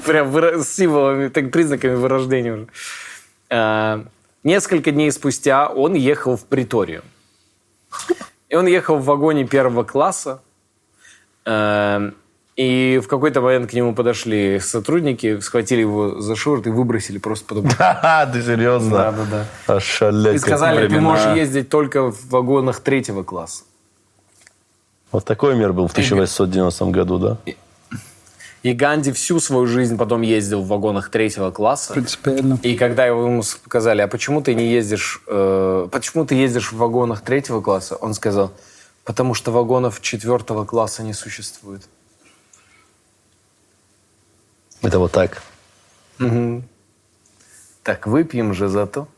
[0.05, 2.69] Прям, с символами, так, признаками вырождения уже.
[3.51, 4.05] А,
[4.45, 7.05] Несколько дней спустя он ехал в Приторию.
[8.49, 10.43] И он ехал в вагоне первого класса.
[12.63, 17.45] И в какой-то момент к нему подошли сотрудники, схватили его за шорт и выбросили просто
[17.47, 17.69] потом.
[17.79, 18.91] Ха-ха, ты серьезно?
[18.91, 19.75] Да, да, да.
[19.75, 20.37] Ошалеть.
[20.37, 23.65] И сказали, ты можешь ездить только в вагонах третьего класса.
[25.11, 27.39] Вот такой мир был в 1890 году, да?
[28.63, 31.95] И Ганди всю свою жизнь потом ездил в вагонах третьего класса.
[31.95, 32.61] Принципиально.
[32.63, 36.77] И когда его ему сказали, а почему ты не ездишь, э, почему ты ездишь в
[36.77, 38.53] вагонах третьего класса, он сказал,
[39.05, 41.83] потому что вагонов четвертого класса не существует.
[44.83, 45.43] Это вот так.
[47.83, 49.09] Так выпьем же за то.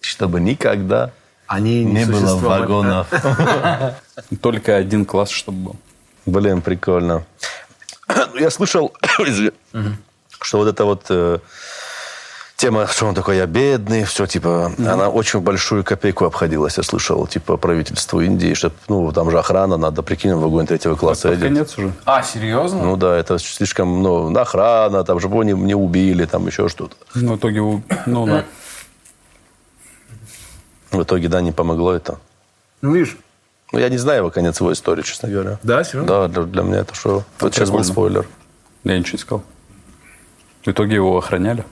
[0.00, 1.10] Чтобы никогда
[1.46, 2.60] Они не было существовали.
[2.62, 3.08] вагонов.
[4.42, 5.76] Только один класс, чтобы был.
[6.26, 7.24] Блин, прикольно.
[8.08, 8.94] Ну, Я слышал,
[10.40, 11.38] что вот эта вот э,
[12.56, 17.26] тема, что он такой, я бедный, все, типа, она очень большую копейку обходилась, я слышал,
[17.26, 21.42] типа, правительству Индии, что, ну, там же охрана, надо, прикинь, в вагон третьего класса едет.
[21.42, 21.92] конец уже.
[22.04, 22.82] А, серьезно?
[22.82, 26.96] Ну да, это слишком, ну, охрана, там, чтобы его не, не убили, там, еще что-то.
[27.14, 27.60] Ну, в итоге,
[28.06, 28.44] ну, да.
[30.90, 32.18] В итоге, да, не помогло это.
[32.80, 33.18] Ну, видишь.
[33.72, 35.58] Ну, я не знаю его конец его истории, честно говоря.
[35.62, 36.06] Да, серьезно?
[36.06, 37.24] Да, для, для меня это что?
[37.40, 38.26] Вот сейчас был спойлер.
[38.84, 39.44] Я ничего не сказал.
[40.64, 41.64] В итоге его охраняли.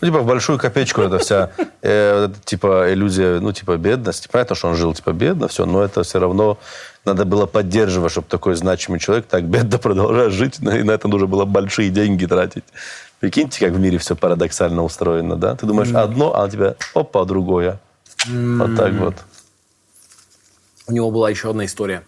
[0.00, 1.50] Ну, типа, в большую копеечку это вся,
[1.82, 4.28] э, типа, иллюзия, ну, типа, бедности.
[4.30, 6.58] Понятно, что он жил, типа, бедно, все, но это все равно
[7.04, 11.26] надо было поддерживать, чтобы такой значимый человек так бедно продолжал жить, и на это нужно
[11.26, 12.64] было большие деньги тратить.
[13.20, 15.56] Прикиньте, как в мире все парадоксально устроено, да?
[15.56, 17.80] Ты думаешь одно, а у тебя, опа, другое.
[18.26, 19.14] Вот так вот.
[20.86, 22.04] У него была еще одна история.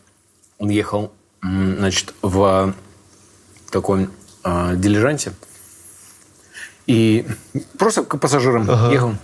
[0.58, 2.74] Он ехал, значит, в
[3.70, 4.10] таком
[4.44, 5.32] э, дилижансе.
[6.86, 7.26] И
[7.78, 9.10] просто к пассажирам ехал.
[9.10, 9.14] И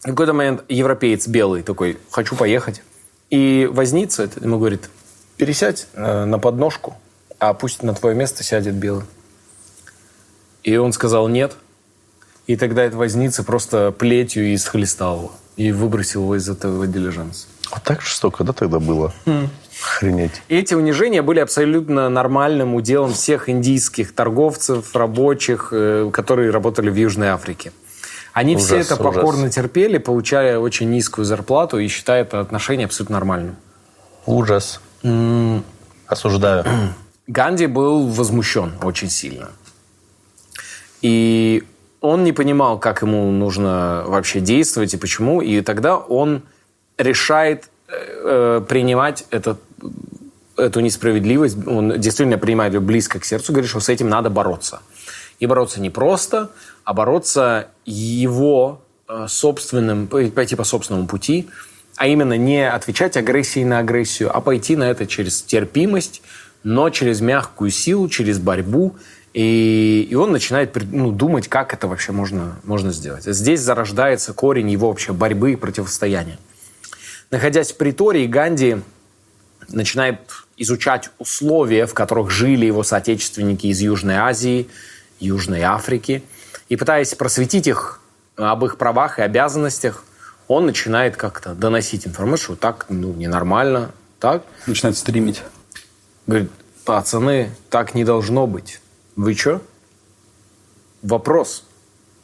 [0.00, 2.82] в какой-то момент европеец белый такой, хочу поехать.
[3.30, 4.90] И возница ему говорит,
[5.36, 6.96] пересядь э, на подножку,
[7.38, 9.04] а пусть на твое место сядет белый.
[10.62, 11.56] И он сказал нет.
[12.46, 17.46] И тогда этот возница просто плетью исхлестал его и выбросил его из этого дилижанса.
[17.70, 19.12] Вот так жестоко, да, тогда было?
[19.84, 20.42] Охренеть.
[20.48, 26.94] И эти унижения были абсолютно нормальным уделом всех индийских торговцев, рабочих, э, которые работали в
[26.94, 27.72] Южной Африке.
[28.32, 29.14] Они все Ужас, это ужас.
[29.14, 33.56] покорно терпели, получая очень низкую зарплату и считая это отношение абсолютно нормальным.
[34.26, 34.80] Ужас.
[36.06, 36.64] Осуждаю.
[37.26, 39.50] Ганди был возмущен очень сильно.
[41.00, 41.62] И
[42.00, 45.40] он не понимал, как ему нужно вообще действовать и почему.
[45.40, 46.42] И тогда он
[46.98, 49.60] решает э, принимать этот,
[50.56, 51.66] эту несправедливость.
[51.66, 54.80] Он действительно принимает ее близко к сердцу, говорит, что с этим надо бороться.
[55.40, 56.50] И бороться не просто,
[56.84, 61.48] а бороться его э, собственным, пойти по собственному пути,
[61.96, 66.22] а именно не отвечать агрессией на агрессию, а пойти на это через терпимость,
[66.62, 68.96] но через мягкую силу, через борьбу.
[69.32, 73.24] И, и он начинает ну, думать, как это вообще можно, можно сделать.
[73.24, 76.38] Здесь зарождается корень его вообще борьбы и противостояния.
[77.30, 78.78] Находясь в притории, Ганди
[79.68, 80.18] начинает
[80.56, 84.68] изучать условия, в которых жили его соотечественники из Южной Азии,
[85.20, 86.22] Южной Африки.
[86.68, 88.00] И пытаясь просветить их
[88.36, 90.04] об их правах и обязанностях,
[90.48, 94.44] он начинает как-то доносить информацию, что так ну, ненормально, так.
[94.66, 95.42] Начинает стримить.
[96.26, 96.50] Говорит,
[96.84, 98.80] пацаны, так не должно быть.
[99.16, 99.62] Вы что?
[101.02, 101.64] Вопрос,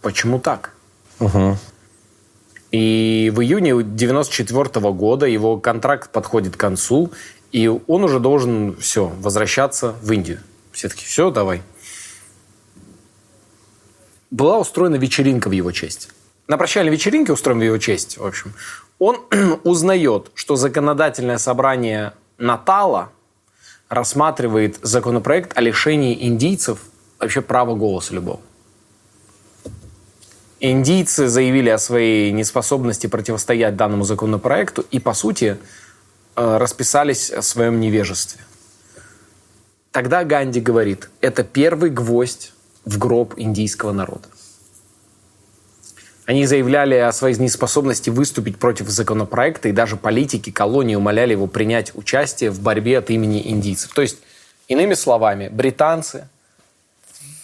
[0.01, 0.73] почему так?
[2.71, 7.11] И в июне 94 года его контракт подходит к концу,
[7.51, 10.39] и он уже должен все возвращаться в Индию.
[10.73, 11.63] Все таки все, давай.
[14.31, 16.11] Была устроена вечеринка в его честь.
[16.47, 18.53] На прощальной вечеринке, устроенной в его честь, в общем,
[19.01, 19.19] он
[19.65, 23.11] узнает, что законодательное собрание Натала
[23.89, 26.79] рассматривает законопроект о лишении индийцев
[27.19, 28.41] вообще права голоса любого.
[30.63, 35.57] Индийцы заявили о своей неспособности противостоять данному законопроекту и, по сути,
[36.37, 38.43] э, расписались о своем невежестве.
[39.91, 42.53] Тогда Ганди говорит, это первый гвоздь
[42.85, 44.29] в гроб индийского народа.
[46.27, 51.93] Они заявляли о своей неспособности выступить против законопроекта, и даже политики колонии умоляли его принять
[51.95, 53.93] участие в борьбе от имени индийцев.
[53.95, 54.19] То есть,
[54.69, 56.29] иными словами, британцы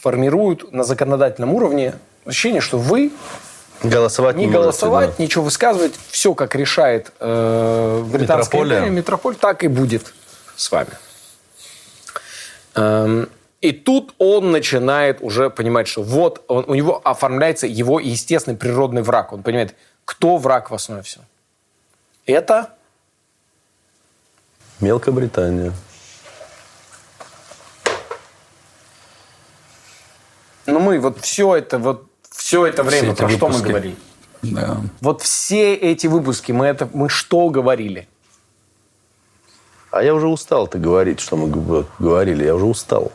[0.02, 1.94] формируют на законодательном уровне
[2.26, 3.12] ощущение, что вы
[3.82, 5.22] Голосовать не можете, голосовать, да.
[5.22, 8.78] ничего высказывать, все как решает э, британская Метрополия.
[8.78, 10.12] империя, метрополь, так и будет
[10.56, 10.90] с вами.
[12.74, 13.28] Эм,
[13.60, 19.02] и тут он начинает уже понимать, что вот он- у него оформляется его естественный природный
[19.02, 19.32] враг.
[19.32, 21.24] Он понимает, кто враг в основе всего.
[22.24, 22.70] Это
[24.80, 25.72] Мелкобритания.
[30.66, 32.05] ну мы вот все это вот
[32.36, 33.68] все это время эти про что мы выпуски.
[33.68, 33.96] говорили.
[34.42, 34.80] Да.
[35.00, 38.08] Вот все эти выпуски мы это мы что говорили?
[39.90, 41.48] А я уже устал ты говорить, что мы
[41.98, 42.44] говорили.
[42.44, 43.12] Я уже устал.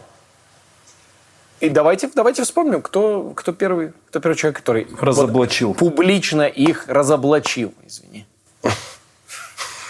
[1.59, 5.69] И давайте, давайте вспомним, кто, кто, первый, кто первый человек, который Разоблачил.
[5.69, 8.25] вот публично их разоблачил, извини.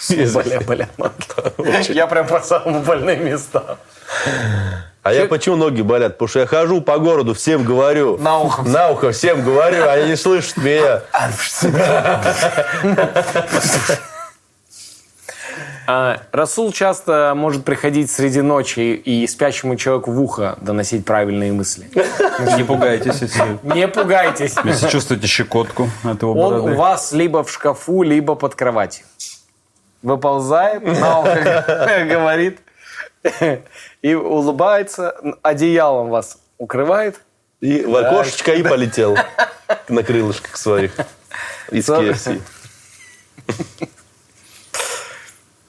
[0.08, 0.88] Бля, бля.
[1.88, 3.78] Я прям по самые больные места.
[5.02, 6.12] А я почему ноги болят?
[6.12, 8.18] Потому что я хожу по городу, всем говорю.
[8.18, 8.62] На ухо.
[8.62, 11.00] На ухо всем говорю, они не слышат меня.
[15.88, 21.90] А, Расул часто может приходить среди ночи и спящему человеку в ухо доносить правильные мысли.
[22.56, 24.54] Не пугайтесь, если, Не пугайтесь.
[24.64, 26.72] если чувствуете щекотку от его Он бороды.
[26.72, 29.04] у вас либо в шкафу, либо под кроватью.
[30.02, 32.58] Выползает, на ухо говорит
[34.02, 37.20] и улыбается, одеялом вас укрывает.
[37.60, 39.16] И в окошечко и полетел
[39.88, 40.96] на крылышках своих.
[41.70, 42.40] Из KFC.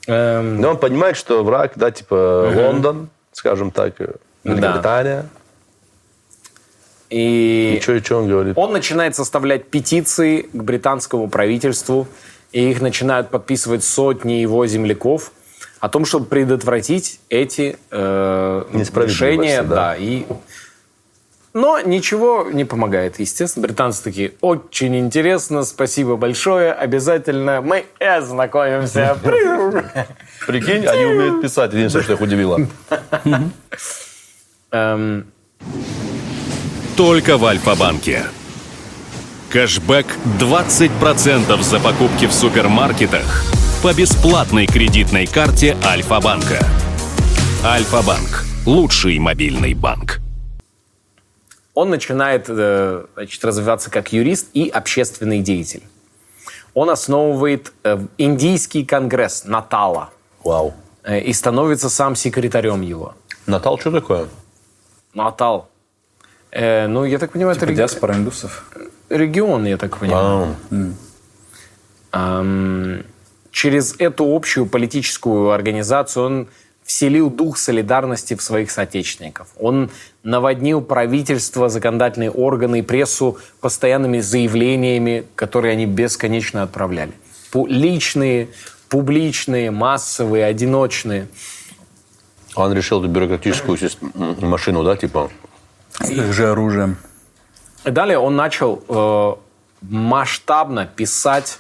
[0.07, 4.05] Эм, Но он понимает, что враг, да, типа Лондон, скажем так, Да.
[4.43, 5.25] Великобритания.
[7.09, 8.57] И И что, и что он говорит?
[8.57, 12.07] он начинает составлять петиции к британскому правительству,
[12.53, 15.31] и их начинают подписывать сотни его земляков
[15.79, 19.63] о том, чтобы предотвратить эти э, решения.
[19.63, 19.75] да.
[19.75, 20.25] Да, и...
[21.53, 23.67] Но ничего не помогает, естественно.
[23.67, 29.17] Британцы такие, очень интересно, спасибо большое, обязательно мы ознакомимся.
[30.47, 31.73] Прикинь, они умеют писать.
[31.73, 32.59] Единственное, что их удивило.
[34.71, 35.27] Эм,
[36.95, 38.23] Только в Альфа-банке.
[39.53, 40.07] Кэшбэк
[40.39, 43.43] 20% за покупки в супермаркетах
[43.83, 46.57] по бесплатной кредитной карте Альфа-банка.
[47.63, 48.45] Альфа-банк.
[48.65, 50.19] Лучший мобильный банк.
[51.75, 55.83] он начинает э, значит, развиваться как юрист и общественный деятель.
[56.73, 60.09] Он основывает э, индийский конгресс Натала
[60.43, 60.73] Вау.
[61.03, 63.13] э, и становится сам секретарем его.
[63.45, 64.27] Натал, что такое?
[65.13, 65.69] Натал.
[66.51, 68.65] Э, ну, я так понимаю, это Типа реги- диаспора индусов.
[69.17, 70.55] Регион, я так понимаю.
[70.71, 70.91] А,
[72.11, 73.03] Ам,
[73.51, 76.47] через эту общую политическую организацию он
[76.83, 79.47] вселил дух солидарности в своих соотечественников.
[79.59, 79.89] Он
[80.23, 87.13] наводнил правительство, законодательные органы и прессу постоянными заявлениями, которые они бесконечно отправляли.
[87.51, 88.49] Пу- Личные,
[88.89, 91.27] публичные, массовые, одиночные.
[92.55, 93.77] Он решил эту бюрократическую
[94.41, 95.31] машину, да, типа?
[95.99, 96.97] С их же оружием.
[97.85, 99.33] И Далее он начал э,
[99.81, 101.59] масштабно писать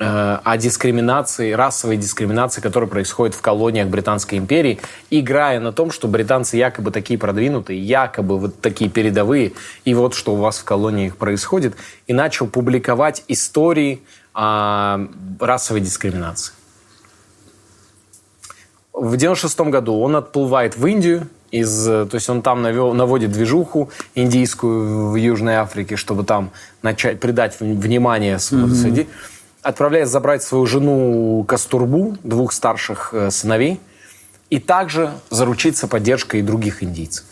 [0.00, 6.08] э, о дискриминации, расовой дискриминации, которая происходит в колониях Британской империи, играя на том, что
[6.08, 9.52] британцы якобы такие продвинутые, якобы вот такие передовые,
[9.84, 11.76] и вот что у вас в колониях происходит,
[12.08, 14.02] и начал публиковать истории
[14.34, 14.98] о
[15.38, 16.54] расовой дискриминации.
[18.92, 23.32] В 96 году он отплывает в Индию, из, э, то есть он там навел- наводит
[23.32, 26.50] движуху индийскую в Южной Африке, чтобы там
[26.82, 29.08] начать придать внимание своему среди.
[29.62, 33.80] Отправляется забрать свою жену Кастурбу, двух старших э, сыновей,
[34.48, 37.24] и также заручиться поддержкой других индийцев.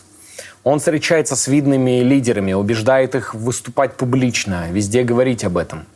[0.64, 5.86] Он встречается с видными лидерами, убеждает их выступать публично, везде говорить об этом.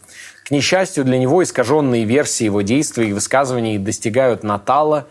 [0.44, 5.06] К несчастью для него, искаженные версии его действий и высказываний достигают Натала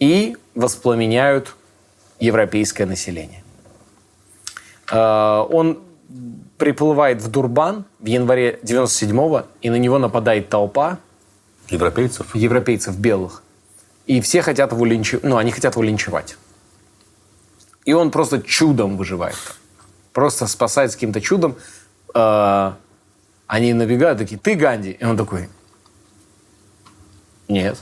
[0.00, 1.54] и воспламеняют
[2.20, 3.42] европейское население.
[4.90, 5.80] Э, Он
[6.58, 10.98] приплывает в Дурбан в январе 97-го, и на него нападает толпа
[11.68, 12.34] Европейцев?
[12.34, 13.42] европейцев белых.
[14.06, 15.24] И все хотят его линчевать.
[15.24, 16.36] Ну, они хотят его линчевать.
[17.86, 19.36] И он просто чудом выживает.
[20.12, 21.56] Просто спасается каким-то чудом.
[22.14, 22.72] Э,
[23.46, 24.90] Они набегают, такие, ты Ганди?
[24.92, 25.48] И он такой,
[27.48, 27.78] нет.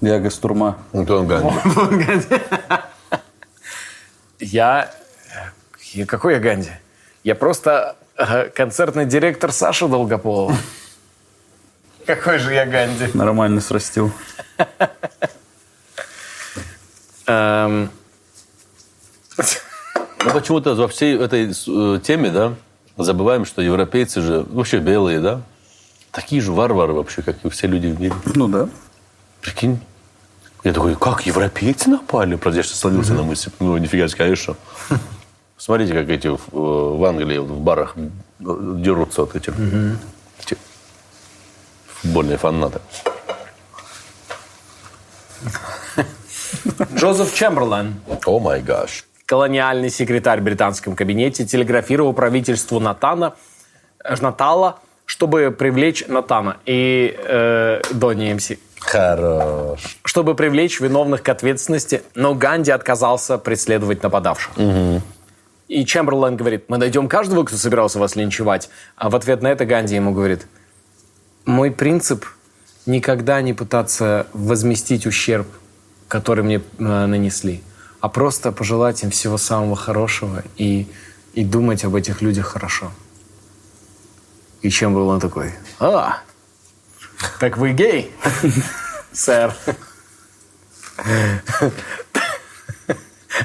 [0.00, 0.78] Я Гастурма.
[0.92, 1.48] Антон Ганди.
[4.40, 4.90] Я...
[5.92, 6.70] я- Какой я Ганди?
[7.24, 7.96] Я просто
[8.54, 10.56] концертный директор Саши Долгополова.
[12.06, 13.08] Какой же я Ганди?
[13.14, 14.12] Нормально срастил.
[17.26, 17.90] Эм,
[20.22, 22.54] Ну, почему-то во всей этой э, теме, да,
[22.98, 25.40] забываем, что европейцы же, вообще белые, да,
[26.12, 28.14] такие же варвары вообще, как и все люди в мире.
[28.34, 28.68] Ну да.
[29.40, 29.80] Прикинь.
[30.64, 32.36] Я такой, как, европейцы напали?
[32.36, 33.50] Правда, я сейчас словился на мысли.
[33.60, 34.56] Ну, нифига себе, конечно.
[35.56, 39.54] Смотрите, как эти в, э, в Англии в барах э, дерутся от этих
[40.42, 40.56] эти
[42.00, 42.80] футбольные фанаты.
[46.94, 49.04] Джозеф Чемберлен, О май гаш.
[49.26, 53.34] колониальный секретарь в британском кабинете, телеграфировал правительству Натана,
[54.04, 59.98] э, Натала, чтобы привлечь Натана и э, Донни МС, Хорош.
[60.04, 64.52] чтобы привлечь виновных к ответственности, но Ганди отказался преследовать нападавших.
[65.68, 68.70] И Чемберлен говорит, мы найдем каждого, кто собирался вас линчевать.
[68.96, 70.46] А в ответ на это Ганди ему говорит,
[71.44, 72.24] мой принцип
[72.86, 75.46] никогда не пытаться возместить ущерб,
[76.08, 77.62] который мне э, нанесли,
[78.00, 80.88] а просто пожелать им всего самого хорошего и,
[81.34, 82.90] и думать об этих людях хорошо.
[84.62, 85.52] И чем был он такой?
[85.78, 86.18] А,
[87.38, 88.14] так вы гей,
[89.12, 89.52] сэр.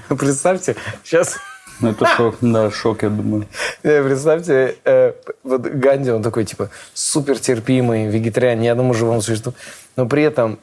[0.10, 1.38] Представьте, сейчас
[1.82, 3.48] Ну, это шок, да, шок, я думаю.
[3.82, 5.14] Представьте, э,
[5.44, 9.54] вот Ганди, он такой, типа, супер терпимый, вегетариан, ни одному живому существу,
[9.98, 10.58] но при этом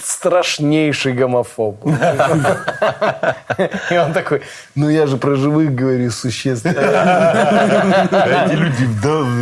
[0.00, 1.84] страшнейший гомофоб.
[3.90, 4.42] И он такой,
[4.74, 6.66] ну я же про живых говорю существ.
[6.66, 6.76] Эти
[8.54, 8.86] люди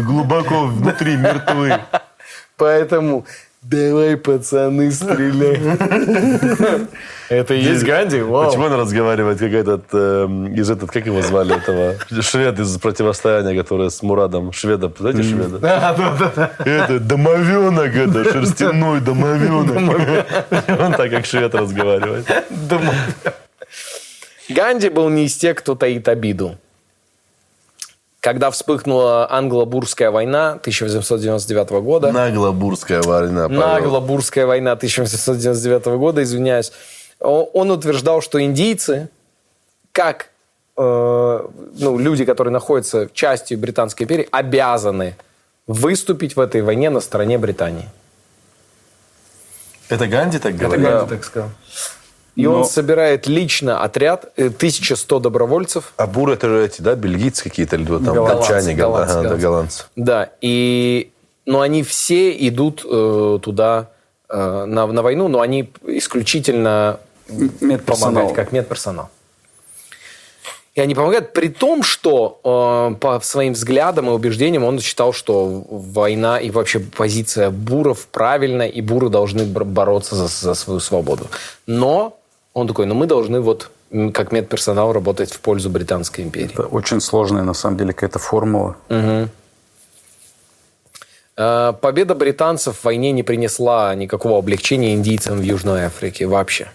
[0.03, 1.79] глубоко внутри мертвы.
[2.61, 3.25] Поэтому
[3.63, 5.59] давай, пацаны, стреляй.
[7.31, 8.21] Это и есть Ганди?
[8.21, 8.47] Вау.
[8.47, 13.57] Почему он разговаривает, как этот, эм, из этот, как его звали, этого, швед из противостояния,
[13.57, 15.59] который с Мурадом, шведа, знаете шведа?
[15.59, 16.65] Да, да, да, да.
[16.71, 19.77] Это домовенок, это шерстяной домовенок.
[20.81, 22.27] Он так, как швед разговаривает.
[24.51, 26.59] Ганди был не из тех, кто таит обиду.
[28.21, 33.49] Когда вспыхнула англо-бурская война 1899 года, Наглобурская война.
[33.49, 36.71] Нагло-бурская война 1899 года, извиняюсь,
[37.19, 39.09] он утверждал, что индийцы,
[39.93, 40.29] как
[40.77, 41.49] э,
[41.79, 45.17] ну, люди, которые находятся частью Британской империи, обязаны
[45.67, 47.89] выступить в этой войне на стороне Британии.
[49.89, 50.87] Это Ганди так Это говорит?
[50.87, 51.51] Ганди так сказал.
[52.37, 56.95] И он Но- собирает лично отряд, э, 1100 добровольцев, А буры это же эти, да,
[56.95, 59.47] бельгийцы какие-то, или там Голландцы, датчане, гол- голландцы, ага, да, голландцы.
[59.47, 59.85] голландцы.
[59.97, 61.11] Да, и,
[61.47, 63.89] но они все идут э, туда
[64.29, 68.11] э, на, на войну, но они исключительно Медперсонал.
[68.13, 69.09] помогают как медперсонал.
[70.77, 75.65] И они помогают, при том, что э, по своим взглядам и убеждениям он считал, что
[75.69, 81.27] война и вообще позиция буров правильна, и буры должны бор- бороться за, за свою свободу.
[81.67, 82.17] Но
[82.55, 83.71] он такой, ну мы должны вот
[84.13, 86.53] как медперсонал работать в пользу Британской империи.
[86.53, 88.77] Это очень сложная, на самом деле, какая-то формула.
[91.37, 96.71] Э, Победа британцев в войне не принесла никакого облегчения индийцам в Южной Африке вообще.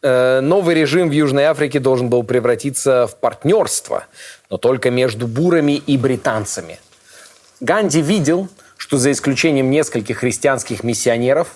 [0.00, 4.04] Э, Новый режим в Южной Африке должен был превратиться в партнерство,
[4.50, 6.78] но только между бурами и британцами.
[7.60, 11.48] Ганди видел, что за исключением нескольких христианских миссионеров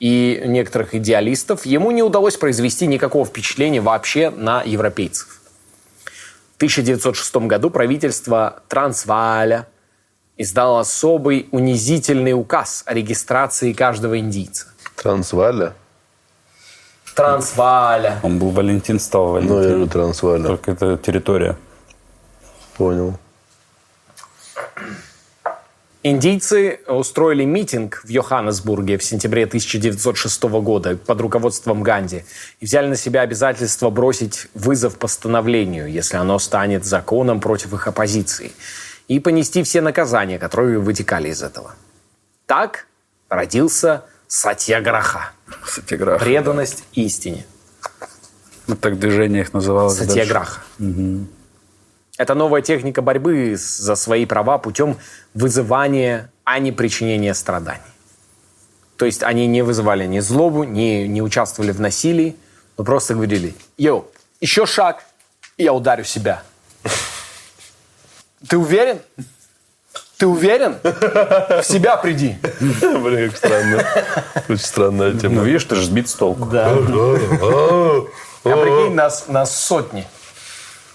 [0.00, 5.40] и некоторых идеалистов, ему не удалось произвести никакого впечатления вообще на европейцев.
[6.52, 9.66] В 1906 году правительство Трансвааля
[10.36, 14.66] издало особый унизительный указ о регистрации каждого индийца.
[14.96, 15.74] Трансваля?
[17.14, 18.18] Трансвааля.
[18.22, 19.68] Он был Валентин, стал Ну, я Валентин.
[19.68, 20.44] говорю Трансваля.
[20.46, 21.56] Только это территория.
[22.76, 23.18] Понял.
[26.06, 32.26] Индийцы устроили митинг в Йоханнесбурге в сентябре 1906 года под руководством Ганди
[32.60, 38.52] и взяли на себя обязательство бросить вызов постановлению, если оно станет законом против их оппозиции,
[39.08, 41.74] и понести все наказания, которые вытекали из этого.
[42.44, 42.86] Так
[43.30, 45.30] родился Сатьяграха–
[45.66, 46.20] Сатьяграх.
[46.20, 47.46] преданность истине.
[48.66, 49.96] Вот так движение их называлось.
[49.96, 50.60] Сатьяграха.
[52.16, 54.96] Это новая техника борьбы за свои права путем
[55.34, 57.80] вызывания, а не причинения страданий.
[58.96, 62.36] То есть они не вызывали ни злобу, ни, не участвовали в насилии,
[62.78, 64.06] но просто говорили, йоу,
[64.40, 65.04] еще шаг,
[65.56, 66.42] и я ударю себя.
[68.48, 69.00] Ты уверен?
[70.16, 70.76] Ты уверен?
[70.82, 72.36] В себя приди.
[72.60, 73.84] Блин, как странно.
[74.48, 75.42] Очень странная Ну, тема.
[75.42, 76.44] видишь, ты же сбит с толку.
[76.44, 76.68] Да.
[76.70, 78.04] А
[78.44, 80.06] прикинь, нас, нас сотни.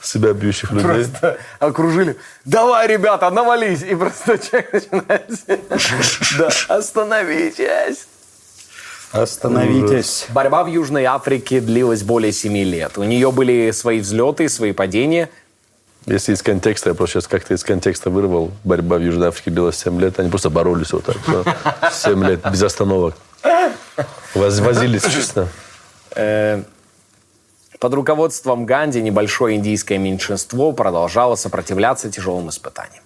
[0.02, 0.86] Себя бьющих людей.
[0.86, 2.16] Просто окружили.
[2.45, 3.84] Давай, ребята, навались.
[3.84, 5.30] И просто человек начинает...
[6.38, 8.06] Да, остановитесь.
[9.12, 10.28] Остановитесь.
[10.30, 12.97] Борьба в Южной Африке длилась более семи лет.
[12.97, 15.30] У нее были свои взлеты, свои падения.
[16.06, 19.78] Если из контекста, я просто сейчас как-то из контекста вырвал, борьба в Южной Африке длилась
[19.78, 21.18] 7 лет, они просто боролись вот так.
[21.28, 21.91] да.
[21.93, 23.16] 7 лет, без остановок.
[24.34, 25.47] Воз- Возились, честно.
[27.80, 33.03] Под руководством Ганди небольшое индийское меньшинство продолжало сопротивляться тяжелым испытаниям.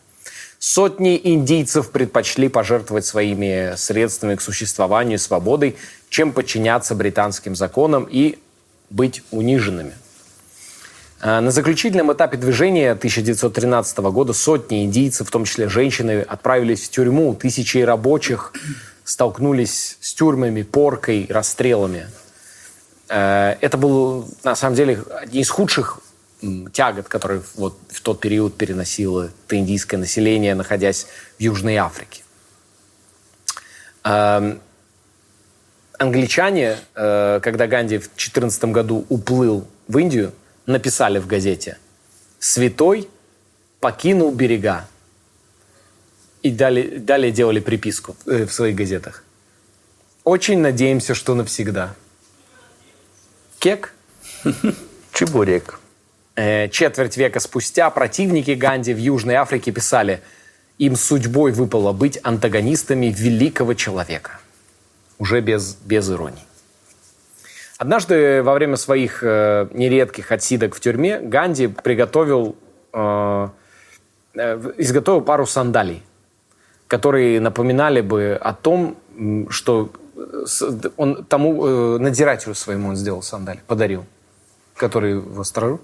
[0.57, 5.75] Сотни индийцев предпочли пожертвовать своими средствами к существованию и свободой,
[6.09, 8.39] чем подчиняться британским законам и
[8.89, 9.93] быть униженными.
[11.21, 16.89] А На заключительном этапе движения 1913 года сотни индийцев, в том числе женщины, отправились в
[16.89, 17.35] тюрьму.
[17.35, 18.53] Тысячи рабочих
[19.03, 22.07] столкнулись с тюрьмами, поркой, расстрелами.
[23.13, 25.99] Э, Это был, на самом деле, одни из худших
[26.73, 31.05] тягот, которые вот в тот период переносило это индийское население, находясь
[31.37, 32.23] в Южной Африке.
[34.03, 34.59] Эм,
[35.99, 40.33] Англичане, э, когда Ганди в 14 году уплыл в Индию,
[40.65, 41.77] написали в газете
[42.39, 43.07] «Святой
[43.79, 44.85] покинул берега».
[46.41, 49.23] И далее, далее делали приписку э, в своих газетах.
[50.25, 51.95] Очень надеемся, что навсегда.
[53.63, 53.93] Кек.
[55.13, 55.79] Чебурек.
[56.35, 60.21] Э, Четверть века спустя противники Ганди в Южной Африке писали,
[60.79, 64.31] им судьбой выпало быть антагонистами великого человека.
[65.17, 66.43] Уже без, без иронии.
[67.77, 72.57] Однажды во время своих э, нередких отсидок в тюрьме Ганди приготовил,
[72.91, 73.47] э,
[74.33, 76.03] э, изготовил пару сандалий,
[76.87, 78.97] которые напоминали бы о том,
[79.49, 79.89] что
[80.97, 84.05] он тому э, надзирателю своему он сделал сандали, подарил,
[84.75, 85.81] который его сторожил,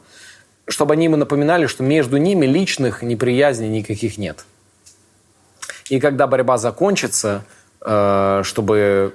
[0.68, 4.46] чтобы они ему напоминали, что между ними личных неприязней никаких нет.
[5.90, 7.44] И когда борьба закончится,
[7.82, 9.14] э, чтобы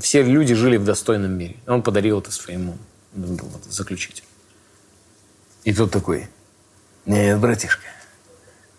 [0.00, 1.56] все люди жили в достойном мире.
[1.66, 2.76] Он подарил это своему
[3.68, 4.26] заключителю.
[5.64, 6.28] И тут такой,
[7.06, 7.86] нет, братишка,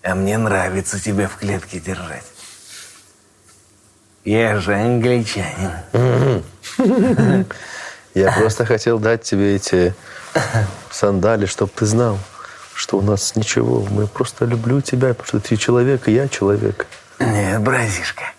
[0.01, 2.25] а мне нравится тебя в клетке держать.
[4.29, 5.71] Я же англичанин.
[8.13, 9.95] Я просто хотел дать тебе эти
[10.91, 12.19] сандали, чтобы ты знал,
[12.75, 13.87] что у нас ничего.
[13.89, 16.85] Мы просто люблю тебя, потому что ты человек, и я человек.
[17.17, 18.33] Нет, братишка,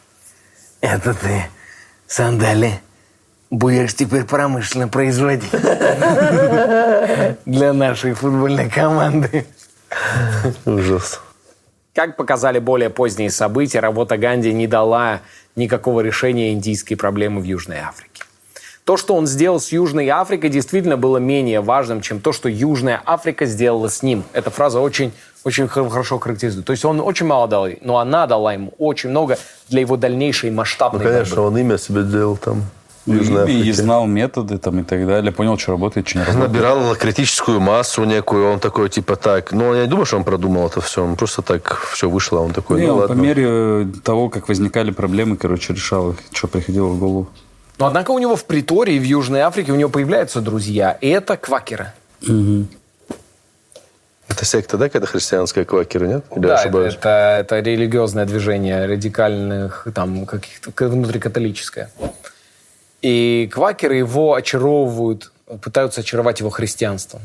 [0.80, 1.46] это ты
[2.06, 2.80] сандали
[3.50, 5.50] будешь теперь промышленно производить
[7.46, 9.44] для нашей футбольной команды.
[10.66, 11.20] Ужас.
[11.94, 15.20] Как показали более поздние события, работа Ганди не дала
[15.56, 18.22] никакого решения индийской проблемы в Южной Африке.
[18.84, 23.02] То, что он сделал с Южной Африкой, действительно было менее важным, чем то, что Южная
[23.04, 24.24] Африка сделала с ним.
[24.32, 25.12] Эта фраза очень,
[25.44, 26.64] очень хор- хорошо характеризует.
[26.66, 29.36] То есть он очень мало дал но она дала ему очень много
[29.68, 31.48] для его дальнейшей Ну, масштабной конечно, борьбы.
[31.50, 32.62] он имя себе делал там
[33.06, 33.72] Южной И, и Африке.
[33.82, 36.52] знал методы там и так далее, понял, что работает, что не работает.
[36.52, 39.52] Набирал критическую массу некую, он такой, типа, так.
[39.52, 41.02] Но я не думаю, что он продумал это все.
[41.04, 43.16] Он просто так все вышло, он такой, Не, ну он ладно.
[43.16, 47.28] по мере того, как возникали проблемы, короче, решал их, что приходило в голову.
[47.78, 50.92] Но однако у него в Притории, в Южной Африке, у него появляются друзья.
[51.00, 51.92] И это квакеры.
[54.28, 56.24] Это секта, да, какая-то христианская квакеры, нет?
[56.36, 56.94] Или я Да, это, ошибаюсь?
[56.94, 61.90] это, это религиозное движение радикальных, там, каких-то, внутрикатолическое.
[63.02, 65.32] И квакеры его очаровывают,
[65.62, 67.20] пытаются очаровать его христианством.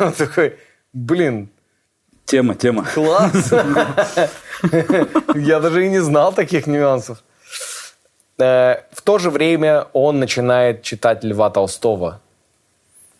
[0.00, 0.58] Он такой,
[0.92, 1.50] блин,
[2.26, 2.84] Тема, тема.
[2.92, 3.52] Класс!
[5.34, 7.18] Я даже и не знал таких нюансов.
[8.38, 12.20] Э, В то же время он начинает читать Льва Толстого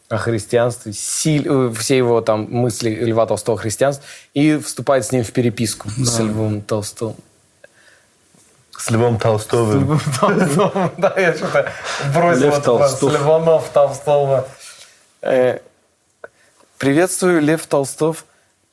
[0.08, 4.04] о христианстве, силь- э, все его там мысли Льва Толстого о христианстве,
[4.34, 7.14] и вступает с ним в переписку с Львом Толстым.
[8.78, 9.84] С Львом Толстовым.
[9.84, 11.72] Львом Толстым, да, я что-то
[12.14, 14.46] бросил Лев это с Львонов Толстого.
[15.22, 15.58] Э,
[16.78, 18.26] Приветствую, Лев Толстов.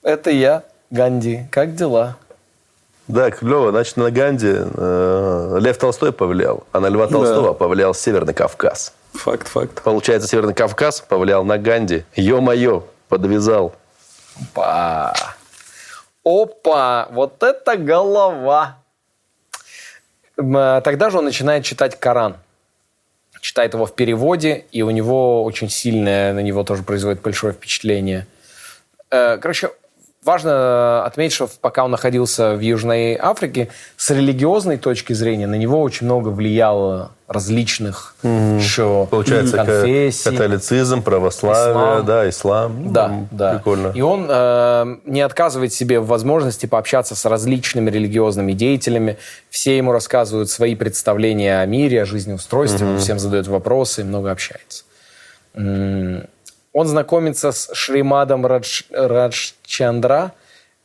[0.03, 1.45] Это я, Ганди.
[1.51, 2.17] Как дела?
[3.07, 3.71] Да, клево.
[3.71, 8.93] Значит, на Ганди э, Лев Толстой повлиял, а на Льва Толстого повлиял Северный Кавказ.
[9.13, 9.81] Факт, факт.
[9.83, 12.05] Получается, Северный Кавказ повлиял на Ганди.
[12.15, 13.75] Ё-моё, подвязал.
[14.55, 15.13] Опа!
[16.23, 17.07] Опа!
[17.11, 18.77] Вот это голова!
[20.37, 22.37] Э, Тогда же он начинает читать Коран.
[23.41, 28.25] Читает его в переводе, и у него очень сильное, на него тоже производит большое впечатление.
[29.11, 29.71] Э, Короче,
[30.25, 35.81] важно отметить, что пока он находился в Южной Африке, с религиозной точки зрения на него
[35.81, 40.29] очень много влияло различных еще Получается, ка- конфессий.
[40.29, 42.05] католицизм, православие, Ислам.
[42.05, 42.93] да, ислам.
[42.93, 43.53] Да, м, да.
[43.55, 43.87] Прикольно.
[43.95, 49.17] И он э, не отказывает себе в возможности пообщаться с различными религиозными деятелями.
[49.49, 54.83] Все ему рассказывают свои представления о мире, о жизнеустройстве, он всем задает вопросы много общается.
[56.73, 60.33] Он знакомится с Шримадом Радж, Раджчандра.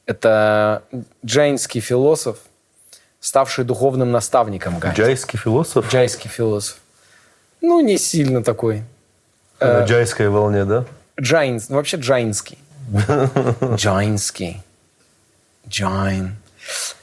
[0.07, 0.83] Это
[1.25, 2.39] джайнский философ,
[3.21, 5.01] ставший духовным наставником Ганди.
[5.01, 6.77] Джайский философ Джайский философ.
[7.61, 8.85] Ну, не сильно такой.
[9.61, 10.85] на джайской волне, да?
[11.21, 12.59] Джайн, ну, вообще джайнский.
[13.75, 14.63] Джайнский.
[15.69, 16.37] Джайн.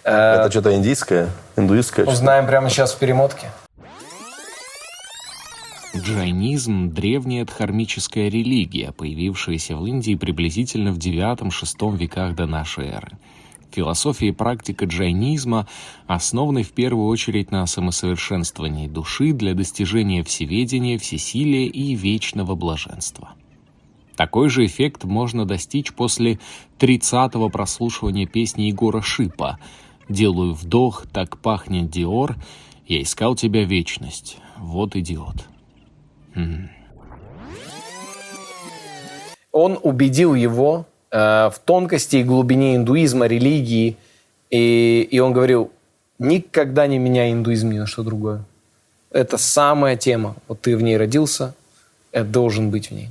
[0.04, 2.06] Э, Это что-то индийское, индуистское.
[2.06, 3.50] Узнаем прямо сейчас в перемотке.
[5.98, 13.18] Джайнизм– древняя дхармическая религия, появившаяся в Индии приблизительно в IX-VI веках до нашей эры.
[13.72, 15.68] Философия и практика джайнизма
[16.06, 23.32] основаны в первую очередь на самосовершенствовании души для достижения всеведения, всесилия и вечного блаженства.
[24.18, 26.40] Такой же эффект можно достичь после
[26.80, 29.60] 30-го прослушивания песни Егора Шипа
[30.10, 32.36] «Делаю вдох, так пахнет Диор,
[32.86, 35.55] я искал тебя вечность, вот идиот».
[39.52, 41.18] Он убедил его э,
[41.50, 43.96] в тонкости и глубине индуизма, религии,
[44.50, 45.72] и, и он говорил,
[46.20, 48.44] никогда не меняй индуизм ни на что другое.
[49.12, 50.36] Это самая тема.
[50.48, 51.54] Вот ты в ней родился,
[52.12, 53.10] это должен быть в ней.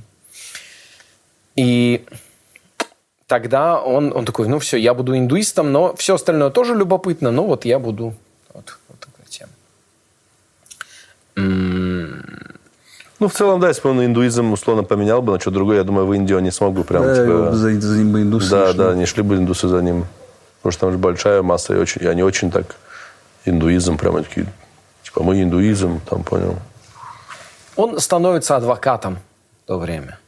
[1.57, 2.05] И
[3.27, 7.45] тогда он, он такой, ну все, я буду индуистом, но все остальное тоже любопытно, но
[7.47, 8.14] вот я буду...
[8.53, 9.51] Вот, вот такая тема.
[13.21, 15.85] Ну, в целом, да, если бы он индуизм условно поменял бы на что другое, я
[15.85, 18.51] думаю, в Индию он не смог бы прям, Да, типа, за, за ним бы индусы
[18.51, 18.79] да, шли.
[18.79, 20.07] да, не шли бы индусы за ним.
[20.62, 22.75] Потому что там же большая масса, и, очень, и они очень так,
[23.45, 24.47] индуизм, прямо такие,
[25.05, 26.57] типа, мы индуизм, там, понял.
[27.77, 29.19] Он становится адвокатом
[29.65, 30.19] в то время.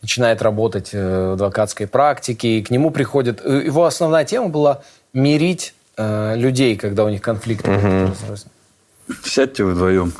[0.00, 3.40] Начинает работать э, в адвокатской практике, и к нему приходят...
[3.44, 4.82] э, Его основная тема была
[5.12, 7.70] мирить э, людей, когда у них конфликты.
[7.70, 8.46] разразились.
[9.24, 10.12] Сядьте вдвоем.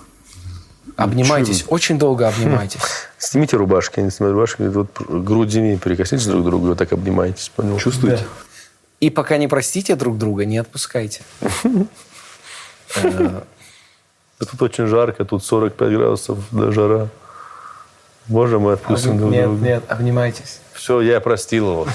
[0.96, 2.80] Обнимайтесь, очень долго обнимайтесь.
[3.18, 7.78] Снимите рубашки, не снимайте рубашки, вот грудями прикоснитесь друг к другу, вот так обнимайтесь, понял?
[7.78, 8.24] Чувствуете?
[9.00, 11.22] И пока не простите друг друга, не отпускайте.
[14.38, 17.08] Тут очень жарко, тут 45 градусов, да, жара.
[18.26, 19.64] Боже, мы отпустим друг Нет, друга.
[19.64, 20.60] нет, обнимайтесь.
[20.72, 21.86] Все, я простил его.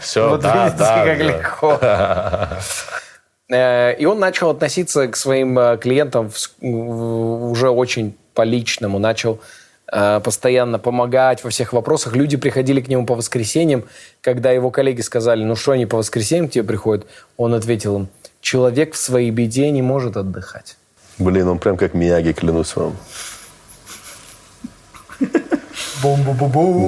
[0.00, 1.24] Все, да, видите, да, как да.
[1.24, 1.78] легко.
[3.54, 8.98] Э, И он начал относиться к своим э, клиентам в в- уже очень по-личному.
[8.98, 9.38] Начал
[9.92, 12.16] э, постоянно помогать во всех вопросах.
[12.16, 13.84] Люди приходили к нему по воскресеньям.
[14.22, 18.08] Когда его коллеги сказали, ну что они по воскресеньям к тебе приходят, он ответил им,
[18.40, 20.76] человек в своей беде не может отдыхать.
[21.18, 22.96] Блин, он прям как Мияги, клянусь вам.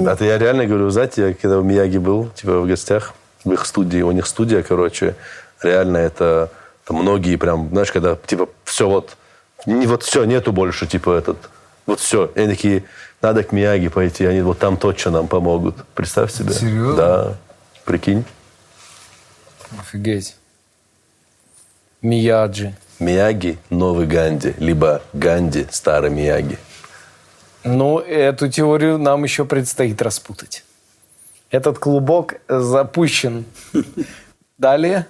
[0.07, 3.13] А то я реально говорю, знаете, я когда у Мияги был, типа, в гостях,
[3.45, 5.15] в их студии, у них студия, короче,
[5.61, 6.51] реально это,
[6.85, 9.17] там многие прям, знаешь, когда, типа, все вот,
[9.65, 11.49] не, вот все, нету больше, типа, этот,
[11.85, 12.25] вот все.
[12.35, 12.83] И они такие,
[13.21, 15.75] надо к Мияги пойти, они вот там точно нам помогут.
[15.95, 16.53] Представь себе.
[16.53, 16.95] Серьезно?
[16.95, 17.37] Да.
[17.85, 18.25] Прикинь.
[19.79, 20.35] Офигеть.
[22.01, 22.75] Мияджи.
[22.99, 26.57] Мияги– новый Ганди, либо Ганди– старый Мияги.
[27.63, 30.63] Ну, эту теорию нам еще предстоит распутать.
[31.51, 33.45] Этот клубок запущен.
[34.57, 35.05] Далее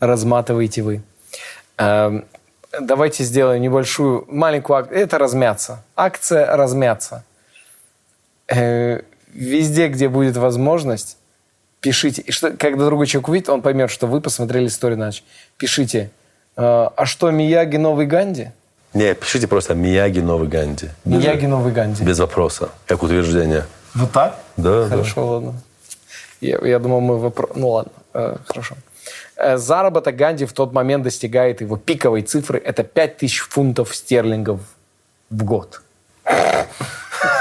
[0.00, 1.02] разматываете вы.
[1.78, 2.24] Эм,
[2.80, 4.98] Давайте сделаем небольшую, маленькую акцию.
[5.00, 5.82] Это размяться.
[5.96, 7.24] Акция размяться.
[8.48, 9.00] Э,
[9.32, 11.16] Везде, где будет возможность,
[11.80, 12.22] пишите.
[12.22, 15.22] И что, когда другой человек увидит, он поймет, что вы посмотрели историю ночь.
[15.58, 16.10] Пишите.
[16.56, 18.50] э, А что, Мияги новый Ганди?
[18.94, 20.88] Не, пишите просто Мияги– новый Ганди.
[21.04, 22.02] Без- Мияги новый Ганди.
[22.02, 23.64] Без вопроса, как утверждение.
[23.94, 24.38] Вот так?
[24.56, 24.88] Да, да.
[24.88, 25.54] Хорошо, ладно.
[26.40, 27.50] Я, я думал, мы вопрос...
[27.54, 28.76] Ну ладно, э, хорошо.
[29.38, 32.58] Э, заработок Ганди в тот момент достигает его пиковой цифры.
[32.58, 34.60] Это 5000 фунтов стерлингов
[35.30, 35.80] в год.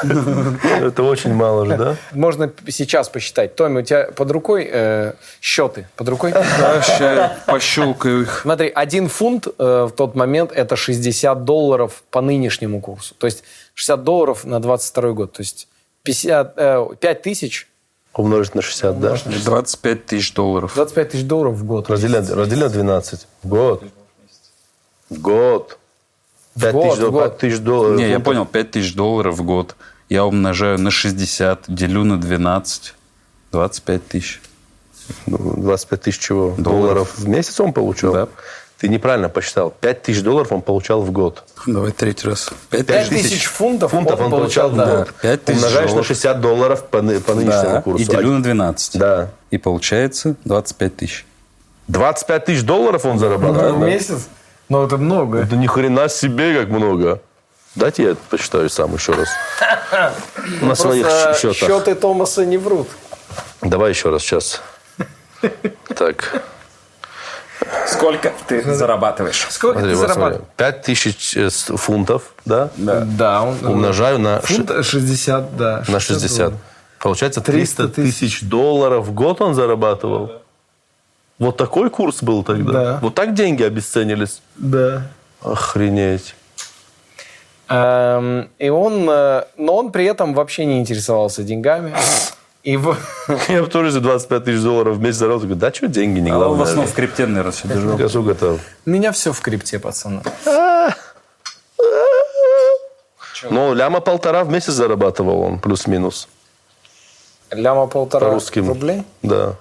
[0.01, 1.95] Это очень мало же, да?
[2.11, 3.55] Можно сейчас посчитать.
[3.55, 5.87] Томми, у тебя под рукой э, счеты?
[5.95, 6.33] Под рукой?
[6.33, 8.41] Да, ща пощелкаю их.
[8.43, 13.15] Смотри, один фунт э, в тот момент это 60 долларов по нынешнему курсу.
[13.15, 13.43] То есть
[13.73, 15.33] 60 долларов на 22 год.
[15.33, 15.67] То есть
[16.03, 17.67] 50, э, 5 тысяч,
[18.17, 19.17] Умножить на 60, да?
[19.45, 20.71] 25 тысяч долларов.
[20.75, 21.89] 25 тысяч долларов в год.
[21.89, 23.27] Раздели, на- раздели на 12.
[23.43, 23.83] В год.
[25.11, 25.77] В год.
[26.59, 27.23] 5 год, тысяч, год.
[27.23, 27.97] 5 тысяч долларов.
[27.99, 29.75] Не, я понял, 5 тысяч долларов в год.
[30.09, 32.95] Я умножаю на 60, делю на 12.
[33.51, 34.41] 25 тысяч.
[35.27, 36.55] Ну, 25 тысяч чего?
[36.57, 36.63] Долларов.
[36.63, 38.13] Долларов в месяц он получал?
[38.13, 38.27] Да.
[38.79, 39.71] Ты неправильно посчитал.
[39.81, 41.43] 5 тысяч долларов он получал в год.
[41.65, 42.51] Давай третий раз.
[42.69, 44.97] 5 5 тысяч фунтов, Фунтов он получал в да.
[44.97, 45.13] год.
[45.21, 46.07] 5 тысяч Умножаешь на долларов.
[46.07, 48.03] 60 долларов по, по нынешнему Да, курсу.
[48.03, 48.97] и делю на 12.
[48.99, 49.29] Да.
[49.49, 51.25] И получается 25 тысяч.
[51.87, 53.75] 25 тысяч долларов он зарабатывает.
[53.75, 54.27] В месяц?
[54.69, 55.39] Ну, это много.
[55.39, 57.21] Это ни хрена себе как много.
[57.73, 59.29] Дайте я посчитаю сам еще раз.
[60.61, 61.07] На своих
[61.37, 61.55] счетах.
[61.55, 62.87] счеты Томаса не врут.
[63.61, 64.61] Давай еще раз сейчас.
[65.95, 66.43] Так.
[67.87, 69.47] Сколько ты зарабатываешь?
[69.49, 70.45] Сколько Смотри, ты вот зарабатываешь?
[70.55, 70.73] смотри.
[70.73, 72.69] 5 тысяч э, фунтов, да?
[72.77, 73.65] Да, он...
[73.65, 75.83] Умножаю на, Фунт 60, да.
[75.87, 76.37] на 60.
[76.37, 76.59] долларов.
[76.99, 80.31] Получается 300 300 тысяч долларов в год он зарабатывал.
[81.39, 82.71] Вот такой курс был тогда.
[82.71, 82.99] Да.
[83.01, 84.41] Вот так деньги обесценились.
[84.55, 85.03] Да.
[85.41, 86.35] Охренеть.
[87.69, 91.93] Эм, и он, э, но он при этом вообще не интересовался деньгами.
[92.67, 92.97] И в-
[93.47, 95.45] Я тоже за 25 тысяч долларов в месяц заработал.
[95.47, 96.63] Говорю, да что деньги не А он в главное.
[96.65, 97.97] основном в крипте, наверное, все держал.
[97.97, 98.59] Я сука, готов.
[98.85, 100.21] у меня все в крипте, пацаны.
[103.49, 106.27] Ну, ляма полтора в месяц зарабатывал он, плюс-минус.
[107.51, 108.59] Ляма полтора По-русски.
[108.59, 109.03] рублей?
[109.21, 109.55] Да.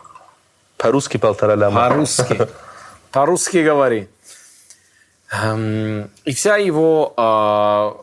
[0.77, 1.89] По-русски полтора ляма.
[1.89, 2.49] По-русски.
[3.13, 4.09] По-русски говори.
[5.31, 7.13] Эм, И вся его...
[7.17, 7.97] а,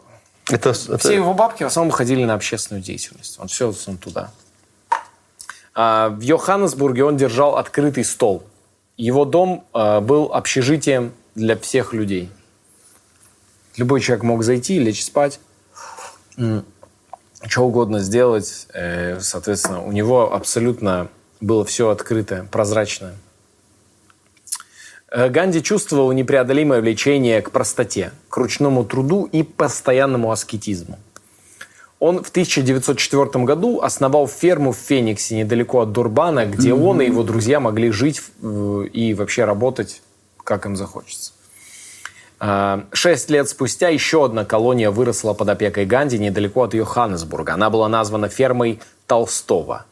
[0.50, 3.38] Это, это- Все его бабки в основном уходили на общественную деятельность.
[3.40, 4.32] Он все он туда.
[5.74, 8.44] А, В Йоханнесбурге он держал открытый стол.
[8.98, 12.30] Его дом а, был общежитием для всех людей.
[13.78, 15.40] Любой человек мог зайти, лечь спать,
[17.48, 18.68] что угодно сделать.
[18.74, 21.10] Э, Соответственно, у него абсолютно
[21.42, 23.16] было все открытое, прозрачное.
[25.10, 31.00] Э, Ганди чувствовал непреодолимое влечение к простоте, к ручному труду и постоянному аскетизму.
[32.04, 37.24] Он в 1904 году основал ферму в Фениксе, недалеко от Дурбана, где он и его
[37.24, 40.02] друзья могли жить э, и вообще работать,
[40.44, 41.32] как им захочется.
[42.42, 47.54] А, Шесть лет спустя еще одна колония выросла под опекой Ганди недалеко от Йоханнесбурга.
[47.54, 49.86] Она была названа фермой Толстого.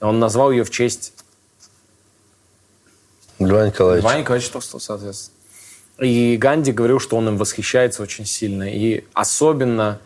[0.00, 1.12] Он назвал ее в честь
[3.38, 4.04] Льва Николаевич.
[4.04, 5.36] Льва Николаевича Толстого, соответственно.
[5.98, 8.62] И Ганди говорил, что он им восхищается очень сильно.
[8.62, 10.00] И особенно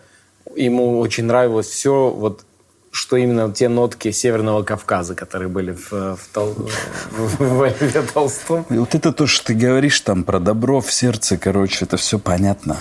[0.56, 2.44] ему очень нравилось все, вот,
[2.90, 6.70] что именно те нотки Северного Кавказа, которые были в, в, Тол-
[7.10, 8.66] в- Льве Толстом.
[8.68, 12.18] И вот это то, что ты говоришь там про добро в сердце, короче, это все
[12.18, 12.76] понятно.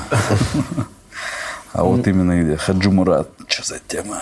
[1.72, 4.22] А вот именно где Хаджи Мурат, что за тема?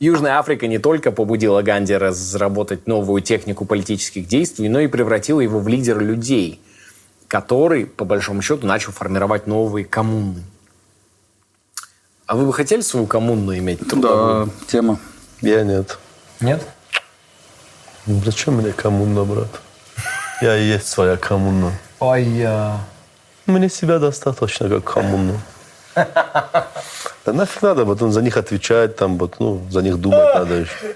[0.00, 5.58] Южная Африка не только побудила Ганди разработать новую технику политических действий, но и превратила его
[5.60, 6.60] в лидера людей,
[7.28, 10.42] который, по большому счету, начал формировать новые коммуны.
[12.26, 13.78] А вы бы хотели свою коммуну иметь?
[13.86, 14.98] Да, тема.
[15.40, 15.98] Я нет.
[16.40, 16.66] Нет?
[18.06, 19.48] Зачем мне коммуна, брат?
[20.42, 21.72] Я и есть своя коммуна.
[22.00, 22.80] Ой, я...
[23.46, 25.40] Мне себя достаточно как коммуну.
[27.24, 30.94] Да нафиг надо потом за них отвечать, там, вот, ну, за них думать надо еще.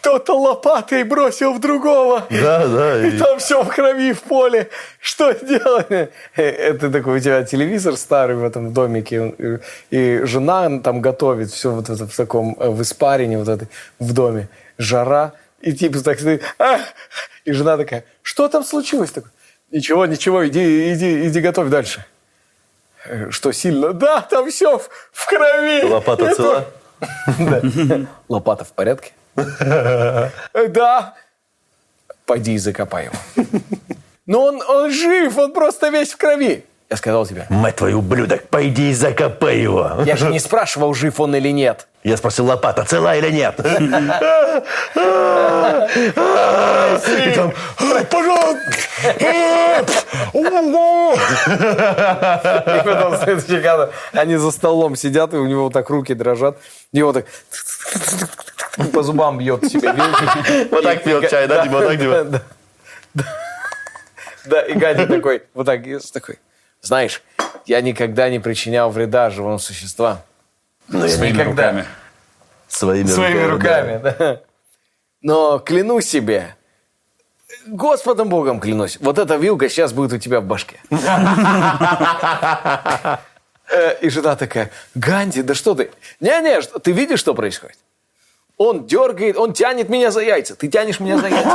[0.00, 2.24] Кто-то лопатой бросил в другого.
[2.30, 3.06] Да, да.
[3.06, 4.68] И и- там все в крови, в поле.
[5.00, 5.86] Что делать?
[5.90, 9.34] Э, Это такой у тебя телевизор старый в этом домике.
[9.38, 9.58] И-
[9.96, 13.68] И жена там готовит все вот это в таком, э, в испарине вот этой,
[13.98, 14.48] в доме.
[14.78, 15.32] Жара.
[15.60, 16.42] И типа так стоит.
[16.58, 16.78] «А!»
[17.44, 19.10] И жена такая, что там случилось?
[19.10, 19.30] Такой,
[19.72, 22.04] ничего, ничего, иди, иди, иди готовь дальше.
[23.04, 23.92] «Э, Что сильно?
[23.92, 25.82] Да, там все в, в крови.
[25.84, 26.64] Лопата цела?
[28.28, 29.12] Лопата в порядке?
[30.68, 31.14] Да.
[32.26, 33.46] Пойди и закопай его.
[34.26, 36.64] Но он, он жив, он просто весь в крови.
[36.90, 37.46] Я сказал тебе.
[37.50, 40.02] Мать твою, ублюдок, пойди и закопай его.
[40.06, 41.86] Я же не спрашивал, жив он или нет.
[42.02, 43.58] Я спросил, лопата цела или нет?
[43.58, 43.90] И
[47.34, 47.52] там,
[52.74, 56.56] И потом следующий кадр они за столом сидят, и у него вот так руки дрожат.
[56.92, 57.26] И он так
[58.92, 60.66] по зубам бьет себе вилкой.
[60.70, 61.62] Вот так пьет чай, да?
[61.64, 62.30] Типа вот так делает?
[62.30, 62.42] Да,
[64.46, 64.62] да.
[64.62, 66.38] И Ганди такой, вот так, такой,
[66.80, 67.22] знаешь,
[67.66, 70.20] я никогда не причинял вреда живым существам.
[70.88, 71.70] Своими Никогда.
[71.70, 71.84] руками.
[72.68, 73.48] Своими, Своими да.
[73.48, 74.40] руками, да.
[75.20, 76.54] Но клянусь себе,
[77.66, 80.80] Господом Богом клянусь, вот эта вилка сейчас будет у тебя в башке.
[83.70, 85.90] Э, И жена такая, Ганди, да что ты?
[86.20, 87.76] Не-не, ты видишь, что происходит?
[88.58, 90.56] Он дергает, он тянет меня за яйца.
[90.56, 91.48] Ты тянешь меня за яйца.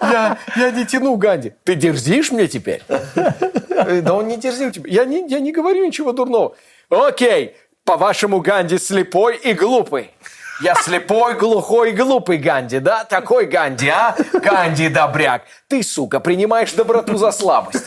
[0.00, 1.54] Я, я не тяну, Ганди.
[1.64, 2.82] Ты дерзишь мне теперь?
[2.86, 4.90] Да он не дерзил тебе.
[4.90, 6.54] Я не, я не говорю ничего дурного.
[6.88, 10.12] Окей, по-вашему, Ганди слепой и глупый.
[10.60, 13.04] Я слепой, глухой глупый Ганди, да?
[13.04, 14.16] Такой Ганди, а?
[14.32, 15.42] Ганди добряк.
[15.66, 17.84] Ты, сука, принимаешь доброту за слабость.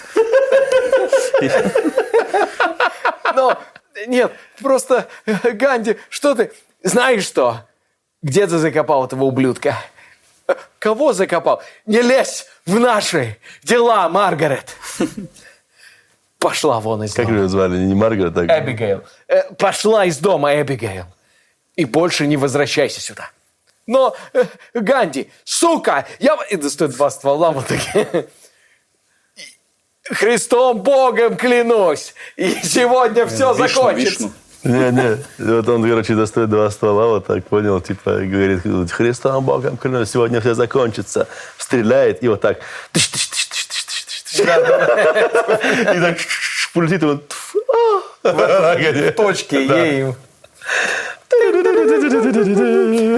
[3.36, 3.58] Но,
[4.08, 6.52] нет, просто, Ганди, что ты...
[6.84, 7.62] Знаешь что?
[8.22, 9.76] Где ты закопал этого ублюдка?
[10.80, 11.62] Кого закопал?
[11.86, 14.76] Не лезь в наши дела, Маргарет.
[16.40, 17.38] Пошла вон из Как дома.
[17.40, 17.78] ее звали?
[17.78, 18.50] Не Маргарет, так?
[18.50, 19.04] Эбигейл.
[19.28, 21.06] Э, Пошла из дома, Эбигейл.
[21.76, 23.30] И больше не возвращайся сюда.
[23.86, 26.36] Но, э, Ганди, сука, я...
[26.50, 28.28] И достает два ствола вот такие.
[30.04, 32.14] Христом Богом клянусь.
[32.36, 34.24] И сегодня все Вишну, закончится.
[34.24, 34.32] вишну.
[34.64, 35.18] Не, не.
[35.40, 40.40] Вот он, короче, достает два ствола, вот так, понял, типа, говорит, Христом Богом клянусь, сегодня
[40.40, 41.28] все закончится.
[41.58, 42.60] Стреляет, и вот так.
[42.94, 43.00] И
[46.00, 46.18] так
[46.74, 47.22] полетит, и он...
[48.24, 48.24] а.
[48.24, 50.14] В точке ей.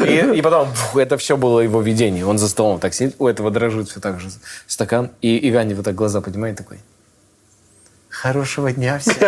[0.05, 2.25] И, и потом фух, это все было его видение.
[2.25, 4.29] Он за столом так сидит, у этого дрожит все так же
[4.67, 5.11] стакан.
[5.21, 6.79] И, и Ганди вот так глаза поднимает такой.
[8.13, 9.15] Хорошего дня всем.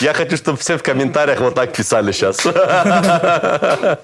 [0.00, 2.46] Я хочу, чтобы все в комментариях вот так писали сейчас.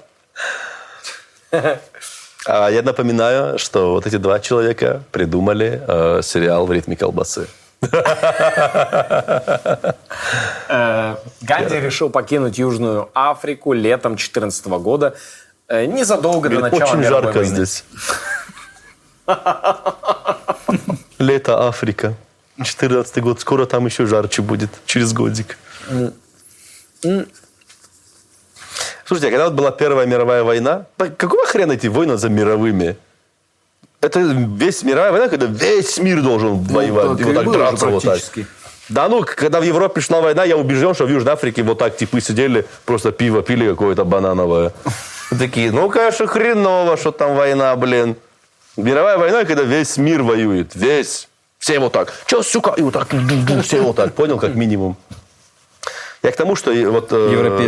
[2.47, 7.47] А Я напоминаю, что вот эти два человека придумали э, сериал «В ритме колбасы».
[10.67, 15.15] Э, Ганди решил покинуть Южную Африку летом 2014 года,
[15.67, 17.83] э, незадолго до начала Очень жарко здесь.
[21.19, 22.13] Лето Африка.
[22.63, 23.39] 14 год.
[23.39, 24.69] Скоро там еще жарче будет.
[24.85, 25.57] Через годик.
[29.05, 30.85] Слушайте, а когда вот была Первая мировая война,
[31.17, 32.97] какого хрена эти войны за мировыми?
[34.01, 38.19] Это весь мировая война, когда весь мир должен воевать, и вот так драться вот так.
[38.89, 41.97] Да ну, когда в Европе шла война, я убежден, что в Южной Африке вот так
[41.97, 44.73] типы сидели, просто пиво пили какое-то банановое.
[45.39, 48.15] Такие, ну, конечно, хреново, что там война, блин.
[48.77, 50.75] Мировая война, когда весь мир воюет.
[50.75, 51.27] Весь.
[51.59, 52.13] Все вот так.
[52.25, 52.73] Че, сука?
[52.77, 53.07] И вот так.
[53.63, 54.13] Все вот так.
[54.13, 54.97] Понял, как минимум.
[56.21, 57.15] Я к тому, что вот э,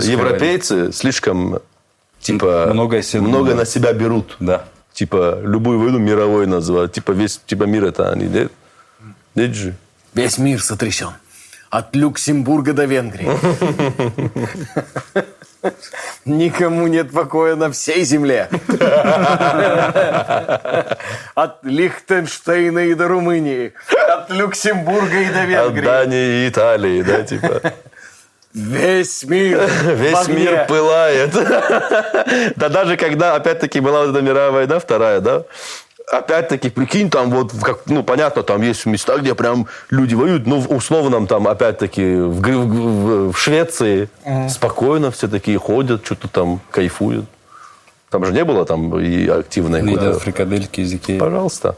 [0.01, 1.59] европейцы слишком
[2.19, 4.35] типа Много много на себя берут.
[4.39, 4.65] Да.
[4.93, 6.91] Типа любую войну мировой называют.
[6.91, 8.25] Типа весь типа мир это они.
[8.25, 8.51] Нет,
[9.35, 9.75] нет же.
[10.13, 11.11] Весь мир сотрясен.
[11.69, 13.29] От Люксембурга до Венгрии.
[16.25, 18.49] Никому нет покоя на всей земле.
[21.35, 23.73] От Лихтенштейна и до Румынии.
[24.09, 25.85] От Люксембурга и до От Венгрии.
[25.85, 27.61] Дании и Италии, да, типа.
[28.53, 29.69] Весь мир.
[29.83, 31.31] Весь мир пылает.
[32.55, 35.43] Да даже когда, опять-таки, была вот эта мировая война, вторая, да,
[36.11, 40.59] опять-таки, прикинь, там вот, как, ну, понятно, там есть места, где прям люди воюют, но
[40.59, 44.09] в условном там, опять-таки, в, в- в Швеции
[44.49, 47.25] спокойно все такие ходят, что-то там кайфуют.
[48.09, 51.19] Там же не было там и активной едят фрикадельки из Икеи.
[51.19, 51.75] Пожалуйста.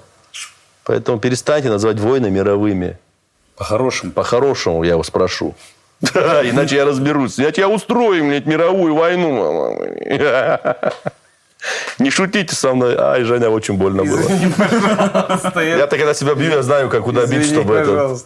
[0.84, 2.98] Поэтому перестаньте называть войны мировыми.
[3.58, 4.12] По-хорошему.
[4.12, 5.56] По-хорошему я его спрошу.
[6.02, 7.38] Иначе я разберусь.
[7.40, 9.76] Я тебя устрою, блядь, мировую войну.
[11.99, 12.95] Не шутите со мной.
[12.97, 14.30] Ай, Женя, очень больно было.
[15.62, 18.18] Я так когда себя бью, я знаю, как куда бить, чтобы это...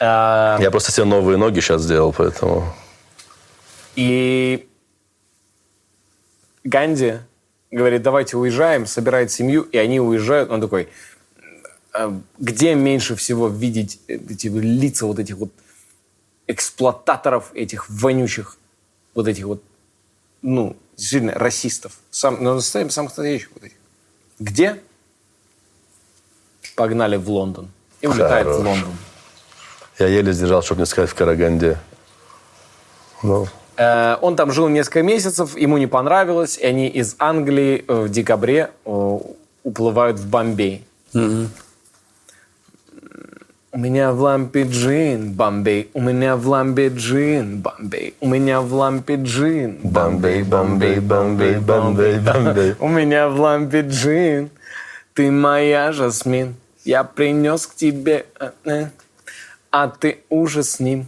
[0.00, 2.72] А, Я просто себе новые ноги сейчас сделал, поэтому...
[3.96, 4.68] И
[6.62, 7.14] Ганди
[7.72, 10.50] говорит, давайте уезжаем, собирает семью, и они уезжают.
[10.50, 10.88] Он такой,
[11.92, 15.50] «А где меньше всего видеть эти лица вот этих вот
[16.46, 18.56] эксплуататоров, этих вонючих,
[19.14, 19.62] вот этих вот,
[20.42, 21.92] ну, действительно, расистов.
[22.10, 23.76] Сам, ну, настоящих, самых настоящих вот этих.
[24.38, 24.78] Где?
[26.76, 27.70] Погнали в Лондон.
[28.02, 28.60] И улетает Хорош.
[28.60, 28.92] в Лондон.
[29.98, 31.78] Я еле сдержал, чтобы не сказать в Караганде.
[33.22, 38.08] Ну, Э, Он там жил несколько месяцев, ему не понравилось, и они из Англии в
[38.08, 39.18] декабре э,
[39.62, 40.84] уплывают в Бомбей.
[43.70, 45.90] У меня в лампе джин, Бомбей.
[45.92, 48.14] У меня в лампе джин, Бомбей.
[48.18, 52.74] У меня в лампе джин, Бомбей, Бомбей, Бомбей, Бомбей, Бомбей.
[52.80, 54.48] У меня в лампе джин.
[55.12, 56.54] Ты моя Жасмин.
[56.86, 58.86] Я принес к тебе, э, э,
[59.70, 61.06] а ты ужас с ним.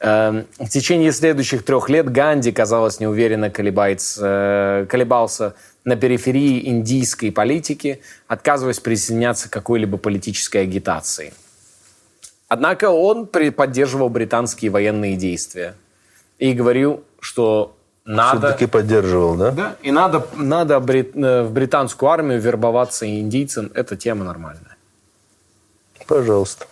[0.00, 8.00] Эм, В течение следующих трех лет Ганди, казалось, неуверенно э, колебался на периферии индийской политики,
[8.28, 11.34] отказываясь присоединяться к какой-либо политической агитации.
[12.52, 15.74] Однако он поддерживал британские военные действия
[16.38, 17.74] и говорил, что
[18.04, 18.48] надо...
[18.48, 19.50] Все-таки поддерживал, да?
[19.52, 23.70] Да, и надо, надо брит- э, в британскую армию вербоваться индийцам.
[23.74, 24.76] Это тема нормальная.
[26.06, 26.66] Пожалуйста.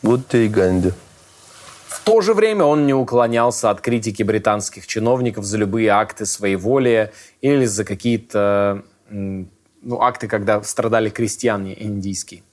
[0.00, 0.92] Вот тебе и Ганди.
[1.88, 7.12] В то же время он не уклонялся от критики британских чиновников за любые акты своеволия
[7.42, 12.44] или за какие-то ну, акты, когда страдали крестьяне индийские.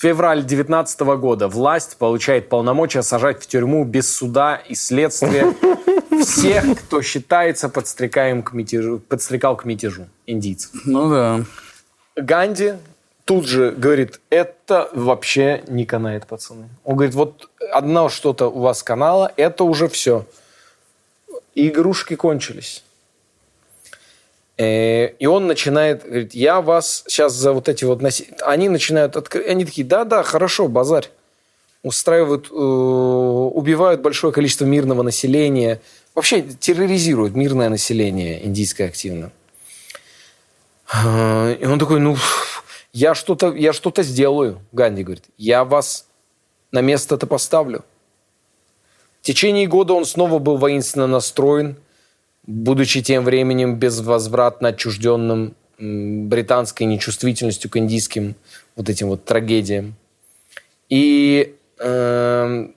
[0.00, 1.46] Февраль 19 года.
[1.46, 5.54] Власть получает полномочия сажать в тюрьму без суда и следствия
[6.22, 10.70] всех, кто считается подстрекаем к мятежу, подстрекал к мятежу индийцев.
[10.86, 11.44] Ну да.
[12.16, 12.76] Ганди
[13.26, 16.70] тут же говорит, это вообще не канает, пацаны.
[16.84, 20.24] Он говорит, вот одно что-то у вас канало, это уже все.
[21.54, 22.84] Игрушки кончились.
[24.60, 28.02] Э, И он начинает, говорит, я вас сейчас за вот эти вот...
[28.02, 31.08] носи-» Они начинают открыть, они такие, да-да, хорошо, базарь.
[31.82, 35.80] Устраивают, э, убивают большое количество мирного населения.
[36.14, 39.32] Вообще терроризируют мирное население индийское активно.
[40.92, 42.18] А, И он такой, ну,
[42.92, 45.24] я что-то, я что-то сделаю, Ганди говорит.
[45.38, 46.06] Я вас
[46.70, 47.82] на место-то поставлю.
[49.22, 51.76] В течение года он снова был воинственно настроен,
[52.50, 58.34] будучи тем временем безвозвратно отчужденным британской нечувствительностью к индийским
[58.76, 59.94] вот этим вот трагедиям.
[60.88, 62.74] И эм,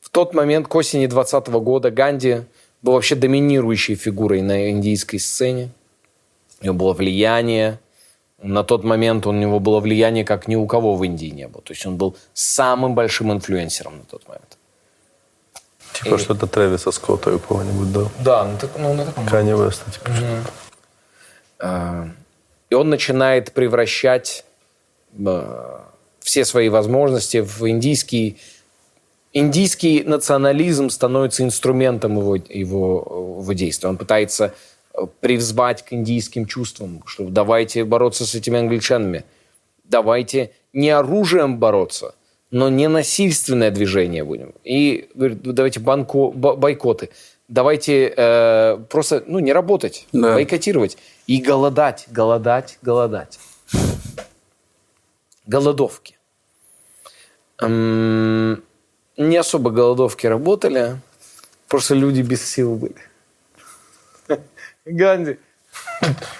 [0.00, 2.42] в тот момент, к осени 20 года, Ганди
[2.80, 5.70] был вообще доминирующей фигурой на индийской сцене.
[6.60, 7.80] У него было влияние.
[8.40, 11.62] На тот момент у него было влияние, как ни у кого в Индии не было.
[11.62, 14.57] То есть он был самым большим инфлюенсером на тот момент.
[16.02, 18.00] Типа И- что-то Трэвиса Скотта какого-нибудь, да?
[18.20, 20.10] Да, ну, так, ну на таком Канье Веста, типа.
[21.60, 22.08] А,
[22.70, 24.44] И он начинает превращать
[25.18, 25.78] э,
[26.20, 28.38] все свои возможности в индийский...
[29.32, 33.88] Индийский национализм становится инструментом его, его, его действия.
[33.88, 34.54] Он пытается
[34.94, 39.24] э, привзвать к индийским чувствам, что давайте бороться с этими англичанами.
[39.84, 42.14] Давайте не оружием бороться,
[42.50, 44.54] но не насильственное движение будем.
[44.64, 47.10] И говорит, давайте банко, бо- бойкоты.
[47.48, 50.34] Давайте э, просто ну, не работать, Да.
[50.34, 50.98] бойкотировать.
[51.26, 53.38] И голодать, голодать, голодать.
[55.46, 56.16] Голодовки.
[57.60, 58.62] М,
[59.16, 60.96] Не особо голодовки работали,
[61.68, 62.94] просто люди без сил были.
[64.84, 65.38] Ганди,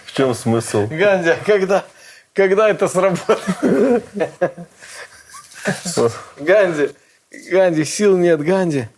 [0.05, 0.87] В чем смысл?
[0.89, 1.85] Ганди, а когда,
[2.35, 4.05] когда это сработает?
[6.39, 6.91] Ганди,
[7.51, 8.89] Ганди, сил нет, Ганди.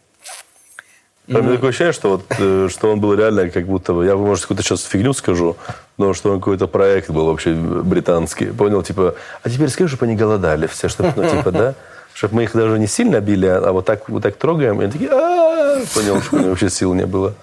[1.28, 4.04] У меня такое ощущение, что, вот, э, что он был реально как будто бы...
[4.04, 5.56] Я, может, какую-то сейчас фигню скажу,
[5.96, 8.46] но что он какой-то проект был вообще британский.
[8.46, 11.74] Понял, типа, а теперь скажи, чтобы они голодали все, чтобы, ну, типа, да?
[12.14, 14.80] Чтобы мы их даже не сильно били, а вот так, вот так трогаем.
[14.80, 15.84] И они такие, «А-а-а».
[15.94, 17.34] Понял, что у них вообще сил не было.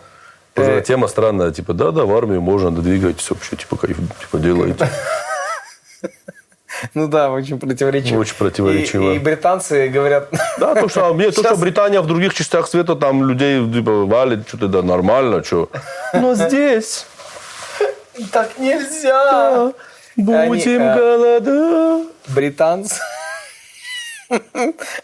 [0.55, 0.81] Э.
[0.81, 4.89] тема странная, типа, да-да, в армию можно, да двигайтесь вообще, типа, кайф, типа, делайте.
[6.93, 8.19] Ну да, очень противоречиво.
[8.19, 9.13] Очень противоречиво.
[9.13, 10.29] И, и британцы говорят...
[10.59, 14.05] Да, то, что, мне, то, что Сейчас- Британия в других частях света там людей типа,
[14.05, 15.69] валит, что-то да, нормально, что.
[16.13, 17.05] Но здесь
[18.31, 19.73] Так нельзя!
[20.15, 22.07] будем э, голодать.
[22.29, 22.95] британцы,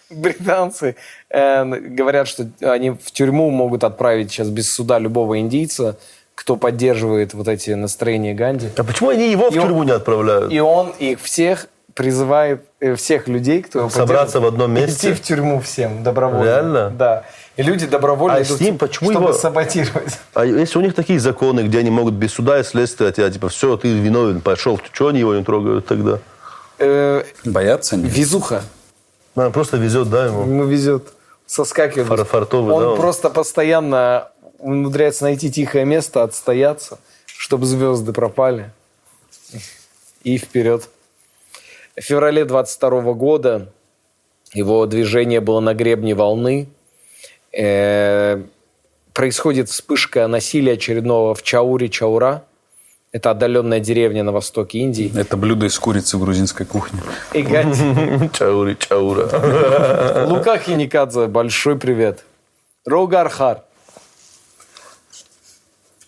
[0.10, 0.96] британцы
[1.30, 5.98] э, говорят, что они в тюрьму могут отправить сейчас без суда любого индийца,
[6.36, 8.70] кто поддерживает вот эти настроения Ганди.
[8.78, 10.52] А почему они его в И он- тюрьму не отправляют?
[10.52, 15.12] И он их всех призывает, э, всех людей, кто его Собраться в одном месте?
[15.12, 16.44] Идти в тюрьму всем добровольно.
[16.44, 16.90] Реально?
[16.90, 17.24] Да.
[17.56, 20.18] И люди добровольно А идут, с ним почему чтобы его- саботировать.
[20.34, 23.50] А если у них такие законы, где они могут без суда и следствия, тебя, типа,
[23.50, 26.18] все, ты виновен, пошел, что они его не трогают тогда?
[26.80, 28.06] Э, Боятся они?
[28.08, 28.64] везуха.
[29.36, 30.42] Man, просто везет, да, ему?
[30.42, 31.14] Ему везет.
[31.46, 32.08] Соскакивает.
[32.08, 32.98] Фар- фартовый, он да, он?
[32.98, 34.30] просто постоянно
[34.64, 38.72] умудряется найти тихое место, отстояться, чтобы звезды пропали.
[40.24, 40.90] И вперед.
[41.96, 43.72] В феврале 22 года
[44.54, 46.70] его движение было на гребне волны.
[47.52, 48.42] Э,
[49.14, 52.44] происходит вспышка насилия очередного в Чауре, Чаура.
[53.12, 55.12] Это отдаленная деревня на востоке Индии.
[55.16, 57.00] Это блюдо из курицы в грузинской кухне.
[57.34, 60.26] И Ганди- Чаури, чаура.
[60.28, 62.24] Лука Хиникадзе, большой привет.
[62.86, 63.62] Рогархар.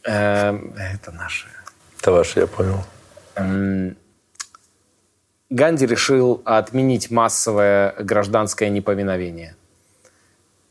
[0.06, 1.47] Эм, Это наши.
[1.99, 2.84] Это ваше, я понял.
[3.36, 3.97] Эм,
[5.49, 9.56] Ганди решил отменить массовое гражданское неповиновение.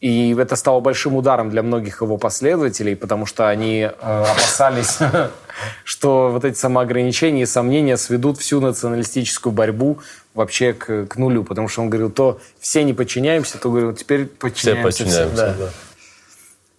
[0.01, 4.99] И это стало большим ударом для многих его последователей, потому что они э, опасались,
[5.85, 10.01] что вот эти самоограничения и сомнения сведут всю националистическую борьбу
[10.35, 11.43] вообще к, к нулю.
[11.45, 14.91] Потому что он говорил, то все не подчиняемся, то говорил, теперь Все подчиняемся.
[14.91, 15.07] всем».
[15.07, 15.55] подчиняемся, Да.
[15.59, 15.70] да.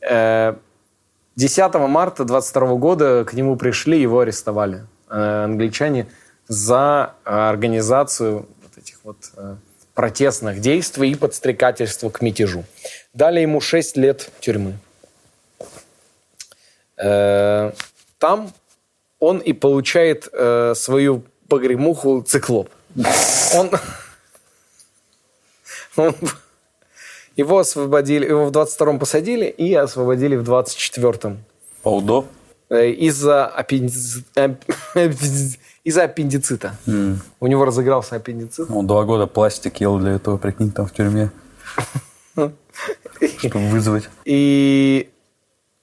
[0.07, 0.55] Э,
[1.35, 6.07] 10 марта 22 года к нему пришли, его арестовали э, англичане
[6.47, 9.55] за э, организацию вот этих вот э,
[9.93, 12.63] протестных действий и подстрекательство к мятежу.
[13.13, 14.77] Дали ему 6 лет тюрьмы.
[16.97, 18.53] Там
[19.19, 20.29] он и получает
[20.77, 22.69] свою погремуху циклоп.
[23.53, 23.69] Он,
[25.97, 26.15] он
[27.35, 31.37] его освободили, его в 22-м посадили и освободили в 24-м.
[31.83, 32.25] Паудо?
[32.69, 36.75] Э, Из-за аппендици- аппендици- из-за аппендицита.
[37.39, 38.69] У него разыгрался аппендицит.
[38.71, 41.29] Он два года пластик ел для этого, прикинь, там в тюрьме.
[43.37, 44.09] Чтобы вызвать.
[44.25, 45.09] И,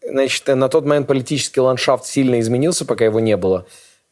[0.06, 3.66] значит, на тот момент политический ландшафт сильно изменился, пока его не было.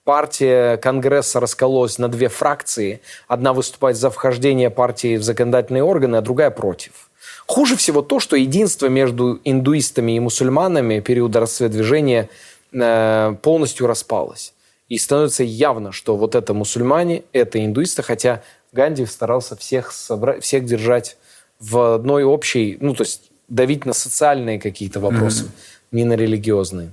[0.05, 3.01] Партия Конгресса раскололась на две фракции.
[3.29, 7.10] Одна выступает за вхождение партии в законодательные органы, а другая против.
[7.51, 12.29] Хуже всего то, что единство между индуистами и мусульманами периода расцвета движения
[12.73, 14.55] э, полностью распалось.
[14.89, 20.65] И становится явно, что вот это мусульмане, это индуисты, хотя Ганди старался всех, собрать, всех
[20.65, 21.17] держать
[21.59, 25.51] в одной общей, ну, то есть давить на социальные какие-то вопросы,
[25.91, 26.93] не на религиозные.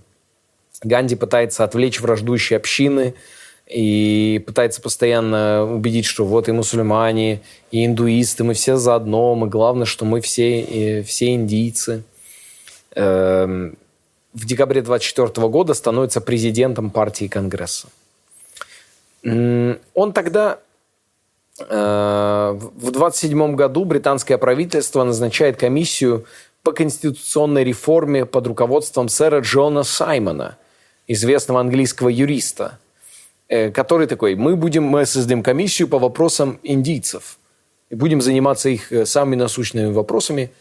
[0.81, 3.13] Ганди пытается отвлечь враждующие общины,
[3.69, 7.41] и пытается постоянно убедить, что вот и мусульмане,
[7.71, 12.03] и индуисты, мы все заодно, мы главное, что мы все, все индийцы.
[12.95, 13.77] Эм,
[14.33, 17.87] в декабре 24 года становится президентом партии Конгресса.
[19.23, 20.59] Он тогда
[21.59, 26.25] э, в 27 году британское правительство назначает комиссию
[26.63, 30.57] по конституционной реформе под руководством сэра Джона Саймона,
[31.07, 32.79] известного английского юриста,
[33.49, 37.37] который такой, мы будем, мы создадим комиссию по вопросам индийцев
[37.89, 40.51] и будем заниматься их э, самыми насущными вопросами,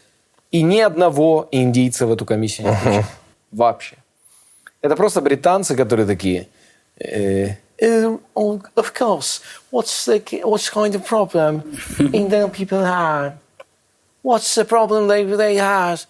[0.51, 3.05] и ни одного индийца в эту комиссию не включат.
[3.51, 3.97] Вообще.
[4.81, 6.47] Это просто британцы, которые такие,
[6.99, 9.39] э, Um, oh, of course.
[9.69, 11.61] What's the what's kind of problem
[12.11, 13.37] Indian people have?
[14.23, 16.07] What's the problem they they have?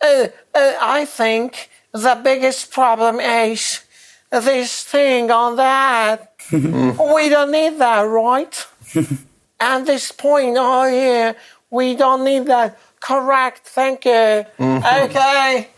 [0.00, 3.82] Uh, uh, I think the biggest problem is
[4.30, 6.32] this thing on that.
[6.52, 8.66] we don't need that, right?
[9.60, 11.36] and this point oh here,
[11.70, 12.78] we don't need that.
[13.00, 13.66] Correct.
[13.66, 14.46] Thank you.
[15.04, 15.68] Okay.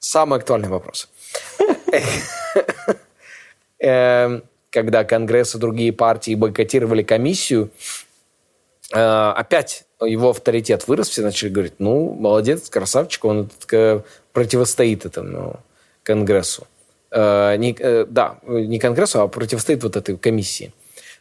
[0.00, 1.08] Самый актуальный вопрос.
[3.78, 4.42] Эм,
[4.72, 7.70] Когда Конгресс и другие партии бойкотировали комиссию,
[8.94, 14.00] э, опять его авторитет вырос, все начали говорить, ну, молодец, красавчик, он э,
[14.32, 15.60] противостоит этому
[16.02, 16.66] Конгрессу.
[17.14, 20.72] Э, не, э, да, не Конгрессу, а противостоит вот этой комиссии.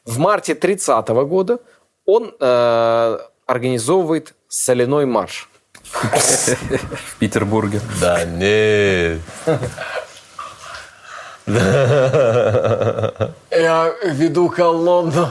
[0.05, 1.59] В марте 30 года
[2.05, 5.49] он э, организовывает соляной марш.
[5.83, 7.81] В Петербурге.
[7.99, 9.19] Да нет.
[13.51, 15.27] Я веду колонну.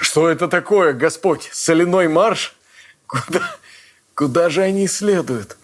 [0.00, 1.50] Что это такое, Господь?
[1.52, 2.56] Соляной марш?
[3.06, 3.40] Куда,
[4.14, 5.58] куда же они следуют?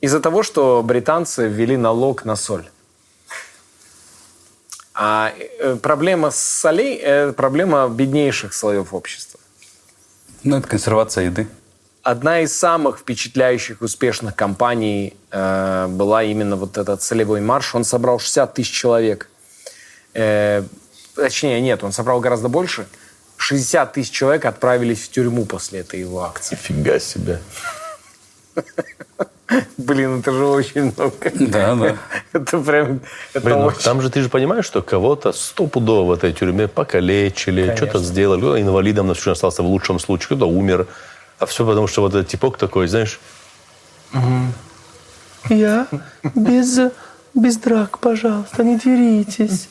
[0.00, 2.68] Из-за того, что британцы ввели налог на соль.
[4.94, 9.38] А э, проблема с солей– это проблема беднейших слоев общества.
[10.44, 11.46] Ну, это консервация еды.
[12.02, 17.74] Одна из самых впечатляющих успешных кампаний э, была именно вот этот солевой марш.
[17.74, 19.28] Он собрал 60 тысяч человек.
[20.14, 20.62] Э,
[21.14, 22.86] точнее, нет, он собрал гораздо больше.
[23.36, 26.56] 60 тысяч человек отправились в тюрьму после этой его акции.
[26.56, 27.40] Фига себе.
[29.78, 31.32] Блин, это же очень много.
[31.34, 31.96] Да, да.
[32.32, 33.00] Это прям...
[33.32, 33.80] Это Блин, ну, очень...
[33.80, 38.60] там же ты же понимаешь, что кого-то стопудово в этой тюрьме покалечили, что-то сделали, кто-то
[38.60, 40.86] инвалидом на всю жизнь остался в лучшем случае, кто-то умер.
[41.38, 43.20] А все потому, что вот этот типок такой, знаешь,
[45.48, 45.86] Я
[46.34, 46.78] без
[47.34, 49.68] без драк, пожалуйста, не деритесь.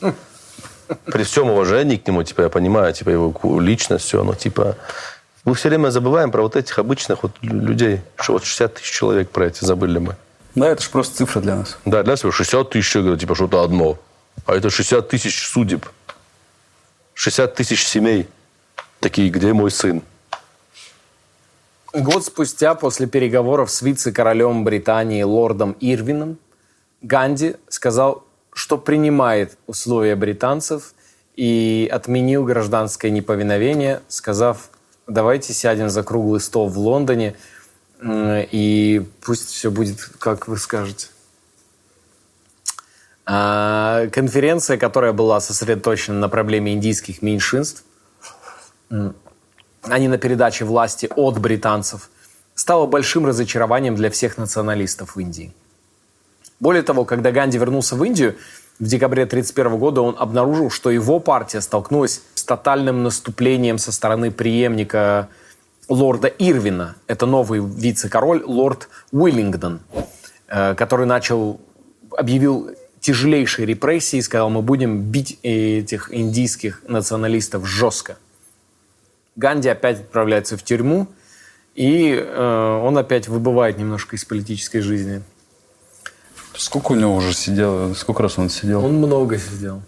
[1.04, 4.76] при всем уважении к нему, типа, я понимаю, типа, его личность, все, но, типа,
[5.48, 8.90] мы все время забываем про вот этих обычных вот лю- людей, что вот 60 тысяч
[8.90, 10.14] человек про эти забыли мы.
[10.54, 11.78] Да, это же просто цифра для нас.
[11.86, 13.98] Да, для всего 60 тысяч человек, типа, что-то одно.
[14.44, 15.86] А это 60 тысяч судеб.
[17.14, 18.28] 60 тысяч семей.
[19.00, 20.02] Такие, где мой сын?
[21.94, 26.36] Год спустя, после переговоров с вице-королем Британии лордом Ирвином,
[27.00, 30.92] Ганди сказал, что принимает условия британцев
[31.36, 34.68] и отменил гражданское неповиновение, сказав,
[35.08, 37.34] давайте сядем за круглый стол в Лондоне,
[38.00, 41.08] м, и пусть все будет, как вы скажете.
[43.26, 47.84] А, Конференция, которая была сосредоточена на проблеме индийских меньшинств,
[48.90, 52.10] а не на передаче власти от британцев,
[52.54, 55.52] стало большим разочарованием для всех националистов в Индии.
[56.60, 58.36] Более того, когда Ганди вернулся в Индию
[58.78, 65.28] в декабре 1931 года, он обнаружил, что его партия столкнулась тотальным наступлением со стороны преемника
[65.88, 66.96] лорда Ирвина.
[67.06, 69.80] Это новый вице-король, лорд Уиллингдон,
[70.48, 71.60] э, который начал,
[72.16, 72.70] объявил
[73.00, 78.16] тяжелейшие репрессии и сказал, мы будем бить этих индийских националистов жестко.
[79.36, 81.06] Ганди опять отправляется в тюрьму,
[81.74, 85.22] и э, он опять выбывает немножко из политической жизни.
[86.56, 87.92] Сколько у него уже сидело?
[87.92, 88.82] Сколько раз он сидел?
[88.84, 89.82] Он много сидел.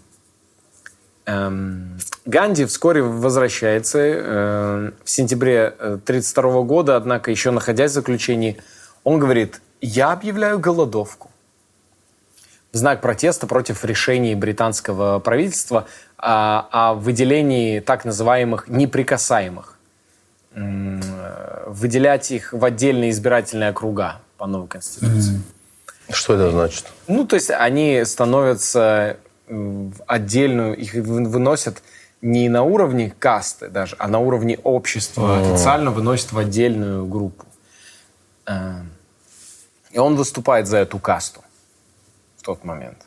[1.25, 8.57] Эм, Ганди вскоре возвращается э, в сентябре 1932 года, однако еще находясь в заключении,
[9.03, 11.31] он говорит, я объявляю голодовку.
[12.71, 15.87] В знак протеста против решений британского правительства
[16.17, 19.77] о, о выделении так называемых неприкасаемых.
[20.53, 20.99] Э,
[21.67, 25.41] Выделять их в отдельные избирательные округа по новой конституции.
[26.09, 26.85] Что это значит?
[27.07, 29.17] Ну, то есть они становятся
[29.47, 31.81] м, в отдельную, их вы- выносят
[32.21, 35.39] не на уровне касты даже, а на уровне общества.
[35.39, 37.45] Официально выносят в отдельную группу.
[38.45, 38.83] Э,
[39.91, 41.41] И он выступает за эту касту
[42.37, 42.97] в тот момент.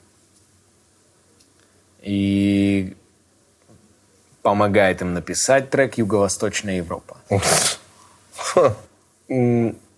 [2.04, 2.94] и
[4.42, 7.16] помогает им написать трек «Юго-Восточная Европа».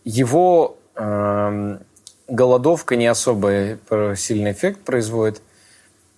[0.05, 1.81] Его эм,
[2.29, 3.77] голодовка не особо
[4.17, 5.43] сильный эффект производит,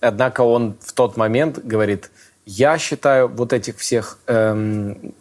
[0.00, 2.10] однако он в тот момент говорит,
[2.48, 5.14] я считаю вот этих всех эм,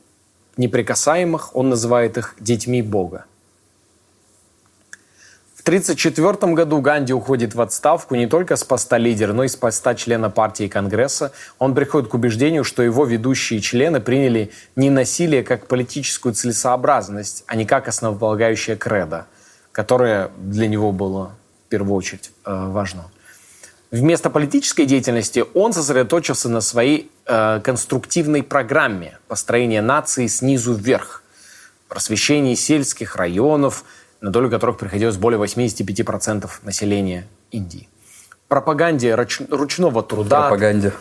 [0.55, 3.25] неприкасаемых, он называет их детьми Бога.
[5.53, 9.57] В 1934 году Ганди уходит в отставку не только с поста лидера, но и с
[9.57, 11.33] поста члена партии и Конгресса.
[11.59, 17.57] Он приходит к убеждению, что его ведущие члены приняли не насилие как политическую целесообразность, а
[17.57, 19.27] не как основополагающее кредо,
[19.73, 21.33] которое для него было
[21.65, 23.03] в первую очередь э, важно.
[23.91, 31.23] Вместо политической деятельности он сосредоточился на своей э, конструктивной программе построения нации снизу вверх,
[31.87, 33.83] просвещении сельских районов,
[34.21, 37.87] на долю которых приходилось более 85% населения Индии.
[38.47, 40.93] Пропаганде руч- ручного труда, Пропаганде.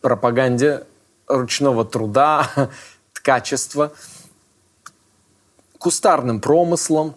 [0.00, 0.84] пропаганде
[1.26, 2.48] ручного труда,
[3.12, 3.92] ткачества,
[5.78, 7.16] кустарным промыслом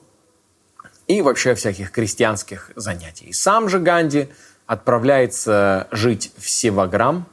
[1.08, 3.32] и вообще всяких крестьянских занятий.
[3.34, 4.30] Сам же Ганди
[4.66, 7.28] отправляется жить в Севаграм,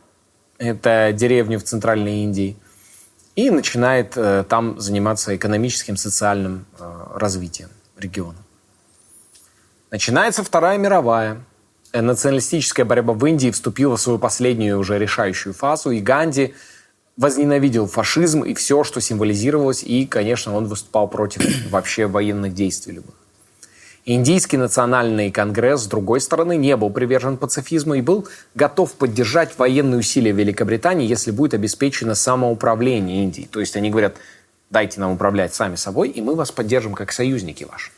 [0.63, 2.57] это деревню в Центральной Индии,
[3.35, 8.39] и начинает э, там заниматься экономическим, социальным э, развитием региона.
[9.91, 11.43] Начинается Вторая мировая.
[11.93, 16.55] Э, Националистическая борьба в Индии вступила в свою последнюю уже решающую фазу, и Ганди
[17.17, 23.15] возненавидел фашизм и все, что символизировалось, и, конечно, он выступал против вообще военных действий любых.
[24.05, 28.27] Индийский национальный конгресс, с другой стороны, не был привержен пацифизму и был
[28.57, 33.49] готов поддержать военные усилия Великобритании, если будет обеспечено самоуправление Индии.
[33.51, 34.17] То есть они говорят,
[34.71, 37.93] дайте нам управлять сами собой, и мы вас поддержим как союзники ваши.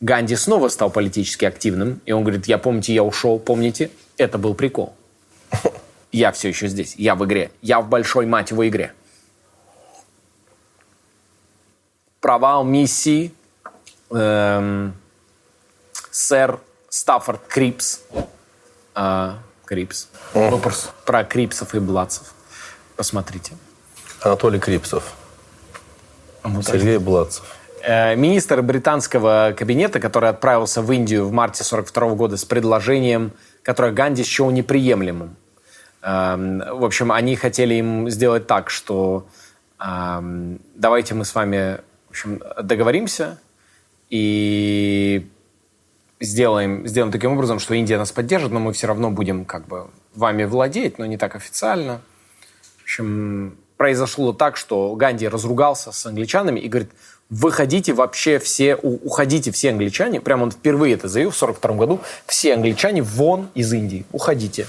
[0.00, 4.54] Ганди снова стал политически активным, и он говорит, я помните, я ушел, помните, это был
[4.54, 4.94] прикол.
[6.12, 8.92] Я все еще здесь, я в игре, я в большой мать его игре.
[12.20, 13.32] Провал миссии
[14.14, 14.94] эм,
[16.10, 18.00] сэр Стаффорд Крипс.
[18.94, 20.08] А, Крипс.
[20.32, 22.32] Вопрос про Крипсов и Бладцев.
[22.96, 23.54] Посмотрите.
[24.22, 25.14] Анатолий Крипсов.
[26.62, 27.44] Сергей Бладцев.
[27.82, 33.32] Э, Министр британского кабинета, который отправился в Индию в марте 42 года с предложением,
[33.62, 35.36] которое Ганди счел неприемлемым.
[36.02, 39.26] Эм, В общем, они хотели им сделать так, что
[39.80, 43.38] эм, давайте мы с вами в общем, договоримся
[44.10, 45.28] и
[46.20, 49.88] сделаем, сделаем таким образом, что Индия нас поддержит, но мы все равно будем как бы
[50.14, 52.00] вами владеть, но не так официально.
[52.78, 56.90] В общем, произошло так, что Ганди разругался с англичанами и говорит,
[57.30, 62.54] выходите вообще все, уходите все англичане, прямо он впервые это заявил в 42 году, все
[62.54, 64.66] англичане вон из Индии, уходите.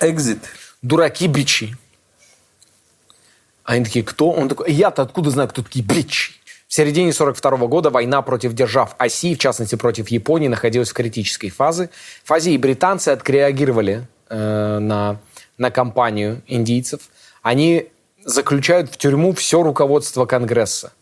[0.00, 0.40] Экзит.
[0.82, 1.76] Дураки бичи.
[3.62, 4.30] А они такие, кто?
[4.30, 6.34] Он такой, я-то откуда знаю, кто такие бичи?
[6.74, 11.48] В середине 42 года война против держав оси, в частности против Японии, находилась в критической
[11.48, 11.88] фазе.
[12.24, 15.20] фазе и британцы отреагировали э, на,
[15.56, 17.02] на кампанию индийцев.
[17.42, 17.86] Они
[18.24, 20.92] заключают в тюрьму все руководство Конгресса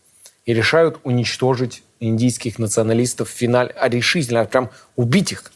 [0.45, 5.51] и решают уничтожить индийских националистов в финале, а решительно прям убить их.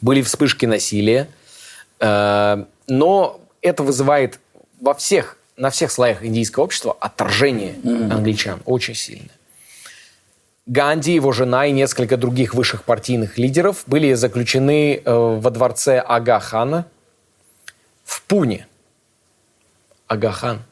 [0.00, 1.28] Были вспышки насилия,
[2.00, 4.40] Э, но это вызывает
[4.80, 9.30] во всех, на всех слоях индийского общества отторжение англичан очень сильное.
[10.66, 16.86] Ганди, его жена и несколько других высших партийных лидеров были заключены э, во дворце Ага-хана
[18.04, 18.66] в Пуне.
[20.08, 20.62] Ага-хан.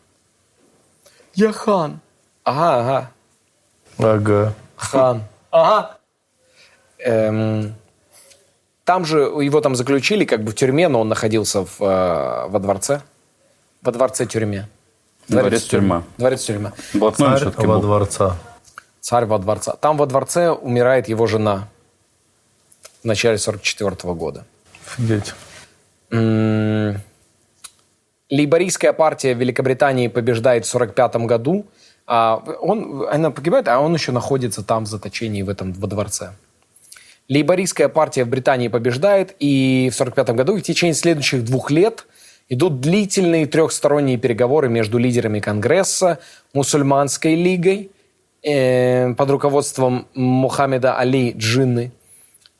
[1.34, 2.00] Я хан.
[2.42, 3.10] Ага, ага.
[3.98, 4.54] Ага.
[4.76, 5.22] Хан.
[5.52, 5.98] Ага.
[6.98, 7.74] Эм,
[8.84, 12.58] там же его там заключили как бы в тюрьме, но он находился в, э, во
[12.58, 13.02] дворце.
[13.84, 14.66] Во дворце тюрьме.
[15.28, 16.04] Дворец-тюрьма.
[16.16, 16.72] Дворец-тюрьма.
[16.94, 17.82] Блатной Царь все-таки во был.
[17.82, 18.36] дворца.
[19.00, 19.74] Царь во дворце.
[19.78, 21.68] Там во дворце умирает его жена
[23.02, 24.46] в начале 44 года.
[24.86, 25.34] Офигеть.
[28.30, 31.66] Лейбористская партия в Великобритании побеждает в 45 году.
[32.06, 36.32] А он, она погибает, а он еще находится там в заточении в этом во дворце.
[37.28, 42.06] Лейбористская партия в Британии побеждает, и в 45 году и в течение следующих двух лет
[42.48, 46.18] идут длительные трехсторонние переговоры между лидерами Конгресса,
[46.52, 47.90] мусульманской лигой
[48.42, 51.92] э, под руководством Мухаммеда Али Джинны,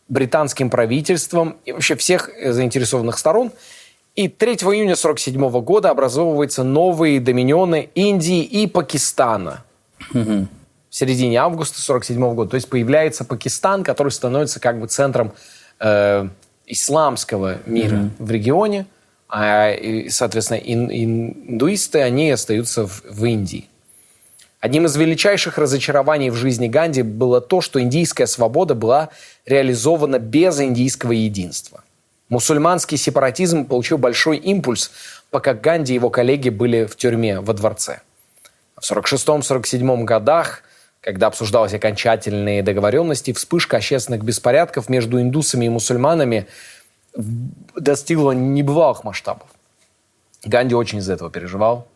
[0.09, 3.53] британским правительством и вообще всех э, заинтересованных сторон.
[4.15, 9.65] И 3 июня 1947 года образовываются новые доминионы Индии и Пакистана.
[10.11, 12.51] В середине августа 1947 года.
[12.51, 15.33] То есть появляется Пакистан, который становится как бы центром
[15.81, 16.29] э,
[16.67, 18.87] исламского мира в регионе.
[19.37, 23.69] А, и, соответственно, ин- индуисты, они остаются в, в Индии.
[24.61, 29.09] Одним из величайших разочарований в жизни Ганди было то, что индийская свобода была
[29.45, 31.83] реализована без индийского единства.
[32.29, 34.93] Мусульманский сепаратизм получил большой импульс,
[35.31, 38.03] пока Ганди и его коллеги были в тюрьме во дворце.
[38.77, 40.63] В 1946-1947 годах,
[41.01, 46.47] когда обсуждалась окончательные договоренности, вспышка общественных беспорядков между индусами и мусульманами
[47.77, 49.49] достигла небывалых масштабов.
[50.45, 51.87] Ганди очень из этого переживал.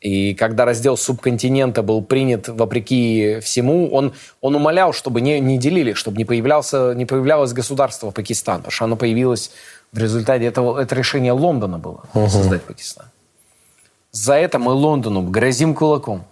[0.00, 4.12] И когда раздел субконтинента был принят вопреки всему, он,
[4.42, 8.84] он умолял, чтобы не, не делили, чтобы не, появлялся, не появлялось государство Пакистан, потому что
[8.84, 9.52] оно появилось
[9.92, 12.28] в результате этого, это решение Лондона было, угу.
[12.28, 13.06] создать Пакистан.
[14.12, 16.24] За это мы Лондону грозим кулаком.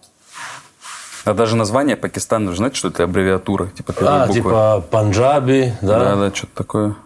[1.25, 3.69] А даже название Пакистан, вы знаете, что это аббревиатура?
[3.69, 4.35] Типа а, буквы.
[4.35, 5.99] типа Панджаби, да?
[5.99, 6.97] Да, да, что-то такое.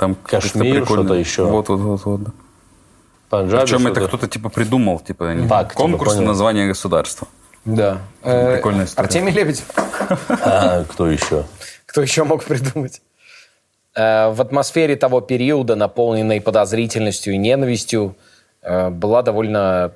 [0.00, 1.44] Там Кашмир, что-то еще.
[1.44, 2.20] Вот, вот, вот, вот.
[3.28, 7.28] Панджаби, Причем это кто-то типа придумал, типа так, конкурс типа, на название государства.
[7.66, 7.98] Да.
[8.22, 9.06] Прикольная история.
[9.06, 9.66] Артемий Лебедев.
[10.42, 11.44] А, кто еще?
[11.84, 13.02] Кто еще мог придумать?
[13.94, 18.16] Э, в атмосфере того периода, наполненной подозрительностью и ненавистью,
[18.62, 19.92] э, была довольно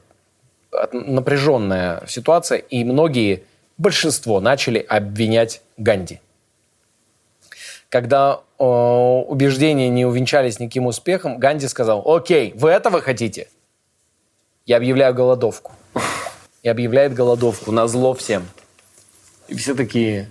[0.93, 3.44] напряженная ситуация, и многие,
[3.78, 6.20] большинство, начали обвинять Ганди.
[7.95, 13.49] Когда э, убеждения не увенчались никаким успехом, Ганди сказал, окей, вы этого хотите?
[14.66, 15.71] Я объявляю голодовку.
[16.65, 18.49] И объявляет голодовку на зло всем.
[19.47, 20.29] И все такие...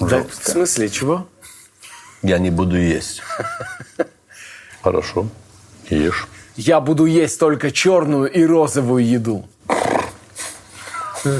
[0.00, 1.28] Да, в смысле, чего?
[2.22, 3.20] Я не буду есть.
[4.80, 5.28] Хорошо,
[5.90, 6.26] ешь.
[6.56, 9.46] Я буду есть только черную и розовую еду.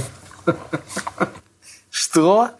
[1.88, 2.50] Что?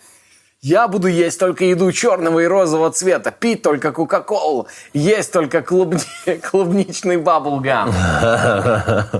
[0.60, 6.00] Я буду есть только еду черного и розового цвета, пить только Кока-Колу, есть только клубни...
[6.50, 7.92] клубничный баблгам.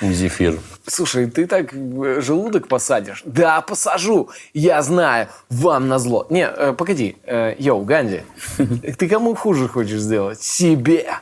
[0.00, 0.58] Зефир.
[0.88, 3.22] Слушай, ты так э, желудок посадишь?
[3.24, 4.30] Да, посажу.
[4.54, 6.26] Я знаю, вам назло.
[6.30, 7.16] Не, э, погоди.
[7.22, 8.22] Э, йоу, Ганди,
[8.98, 10.42] ты кому хуже хочешь сделать?
[10.42, 11.14] Себе.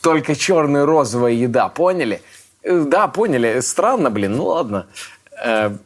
[0.00, 2.22] Только черная розовая еда, поняли?
[2.62, 3.60] Э, да, поняли.
[3.60, 4.86] Странно, блин, ну ладно.
[5.44, 5.76] Э,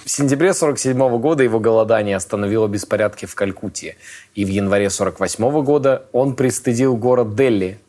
[0.00, 3.96] в сентябре 47 года его голодание остановило беспорядки в Калькутте.
[4.34, 7.80] И в январе 48 года он пристыдил город Дели.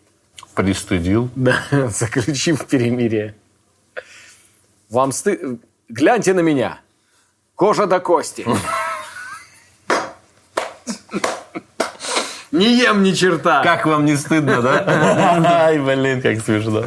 [0.56, 1.30] Пристыдил?
[1.36, 3.36] Да, заключив перемирие.
[4.90, 5.58] Вам сты...
[5.90, 6.80] Гляньте на меня.
[7.56, 8.46] Кожа до кости.
[12.52, 13.62] Не ем ни черта.
[13.64, 14.84] Как вам не стыдно, да?
[15.66, 16.86] Ай, блин, как смешно.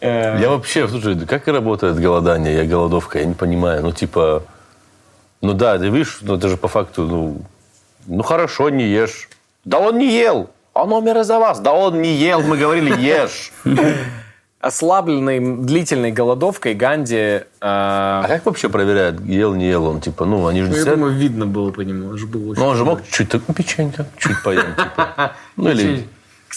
[0.00, 0.38] Э.
[0.40, 3.82] Я вообще, слушай, как работает голодание, я голодовка, я не понимаю.
[3.82, 4.42] Ну, типа,
[5.40, 7.42] ну да, ты видишь, ну это же по факту, ну,
[8.06, 9.28] ну хорошо, не ешь.
[9.64, 11.60] Да он не ел, он умер из-за вас.
[11.60, 13.52] Да он не ел, мы говорили, ешь.
[14.60, 17.14] Ослабленный длительной голодовкой Ганди...
[17.14, 17.44] Э...
[17.60, 20.00] А как вообще проверяют, ел, не ел он?
[20.00, 20.70] Типа, ну, они же...
[20.70, 22.08] Ну, я думаю, видно было по нему.
[22.08, 22.60] Он же был очень...
[22.60, 25.32] Ну, он же мог чуть так, печенька, чуть поем, типа.
[25.56, 26.08] Ну, или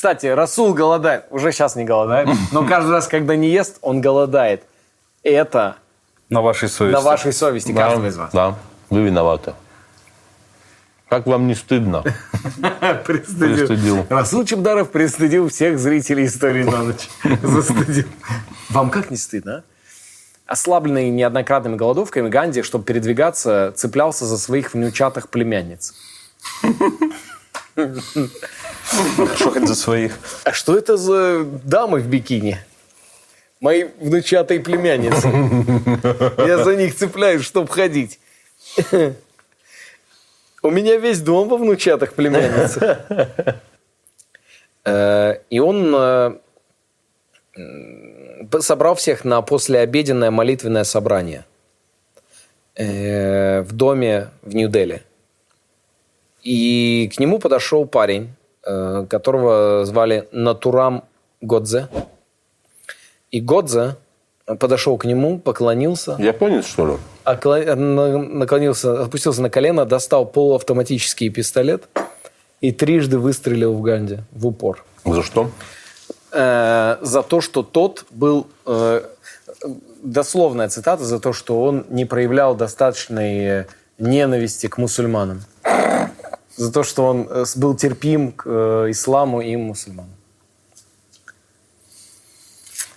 [0.01, 1.25] кстати, Расул голодает.
[1.29, 2.27] Уже сейчас не голодает.
[2.51, 4.63] Но каждый раз, когда не ест, он голодает.
[5.21, 5.75] Это
[6.27, 6.95] на вашей совести.
[6.95, 8.31] На вашей совести да, каждого из вас.
[8.33, 8.55] Да,
[8.89, 9.53] вы виноваты.
[11.07, 12.01] Как вам не стыдно?
[13.05, 13.67] Пристыдил.
[13.67, 14.07] пристыдил.
[14.09, 17.07] Расул Чебдаров пристыдил всех зрителей истории на ночь.
[17.43, 18.07] Застыдил.
[18.71, 19.63] Вам как не стыдно, а?
[20.47, 25.93] Ослабленный неоднократными голодовками, Ганди, чтобы передвигаться, цеплялся за своих внучатых племянниц.
[29.35, 30.17] Что хоть за своих?
[30.43, 32.59] А что это за дамы в бикини?
[33.59, 35.27] Мои внучатые племянницы.
[36.37, 38.19] Я за них цепляюсь, чтобы ходить.
[40.63, 42.99] У меня весь дом во внучатых племянницах.
[44.83, 46.39] Э, и он э,
[48.61, 51.45] собрал всех на послеобеденное молитвенное собрание
[52.75, 55.03] э, в доме в Нью-Дели.
[56.41, 58.29] И к нему подошел парень,
[58.63, 61.05] Э, которого звали Натурам
[61.41, 61.87] Годзе.
[63.31, 63.95] И Годзе
[64.45, 66.15] подошел к нему, поклонился.
[66.19, 66.93] Японец, что ли?
[67.23, 67.57] Окла...
[67.75, 71.87] Наклонился, опустился на колено, достал полуавтоматический пистолет
[72.59, 74.85] и трижды выстрелил в Ганди в упор.
[75.05, 75.49] За что?
[76.31, 78.45] Э, за то, что тот был...
[78.67, 79.01] Э,
[80.03, 83.65] дословная цитата, за то, что он не проявлял достаточной
[83.97, 85.41] ненависти к мусульманам
[86.61, 90.15] за то, что он э, был терпим к э, исламу и мусульманам.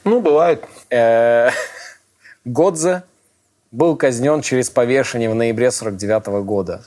[0.05, 0.65] Ну, бывает.
[0.91, 1.49] Э,
[2.45, 3.05] Годзе
[3.71, 6.85] был казнен через повешение в ноябре 49 года.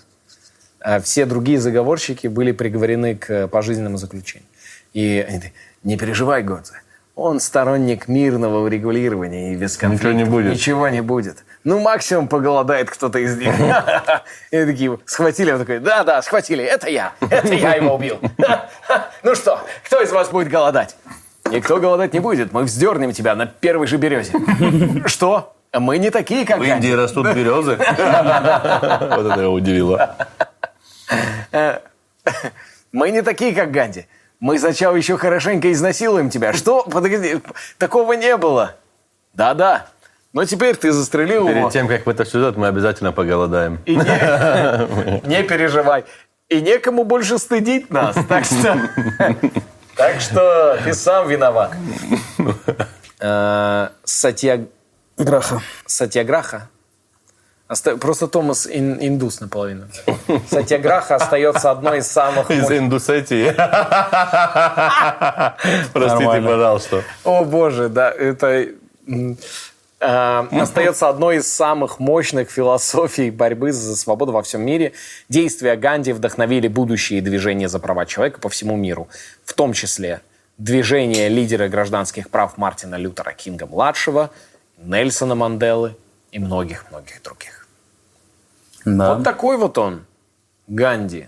[0.79, 4.47] А все другие заговорщики были приговорены к пожизненному заключению.
[4.93, 6.73] И они такие, не переживай, Годзе,
[7.17, 10.13] он сторонник мирного урегулирования и без конфликта.
[10.13, 10.53] Ничего не будет.
[10.53, 11.43] Ничего не будет.
[11.63, 13.53] Ну, максимум поголодает кто-то из них.
[14.51, 18.19] И такие схватили, он такой, да-да, схватили, это я, это я его убил.
[19.23, 20.95] Ну что, кто из вас будет голодать?
[21.49, 24.33] Никто голодать не будет, мы вздернем тебя на первой же березе.
[25.07, 25.55] Что?
[25.73, 27.77] Мы не такие, как В Индии растут березы.
[27.77, 30.15] Вот это его удивило.
[32.91, 34.05] Мы не такие, как Ганди.
[34.39, 36.53] Мы сначала еще хорошенько изнасилуем тебя.
[36.53, 36.83] Что?
[36.83, 37.41] Подожди,
[37.77, 38.75] такого не было.
[39.33, 39.87] Да-да.
[40.33, 41.61] Но теперь ты застрелил его.
[41.61, 43.79] Перед тем, как в это сюжет, мы обязательно поголодаем.
[43.85, 46.05] И не, не переживай.
[46.49, 48.15] И некому больше стыдить нас.
[48.29, 48.79] Так что,
[49.95, 51.73] так что ты сам виноват.
[53.19, 54.65] Э, Сатья...
[55.17, 55.61] Граха.
[57.69, 59.87] Оста- Просто Томас ин- индус наполовину.
[60.49, 62.49] Сатьяграха остается одной из самых...
[62.49, 63.47] Из Индусетии.
[65.93, 67.03] Простите, пожалуйста.
[67.23, 68.67] О боже, да, это
[69.07, 69.37] м,
[69.99, 74.93] э, остается одной из самых мощных философий борьбы за свободу во всем мире.
[75.29, 79.07] Действия Ганди вдохновили будущие движения за права человека по всему миру,
[79.43, 80.21] в том числе
[80.57, 84.29] движение лидера гражданских прав Мартина Лютера Кинга-младшего,
[84.77, 85.95] Нельсона Манделы
[86.31, 87.67] и многих-многих других.
[88.85, 89.15] Да.
[89.15, 90.05] Вот такой вот он,
[90.67, 91.27] Ганди.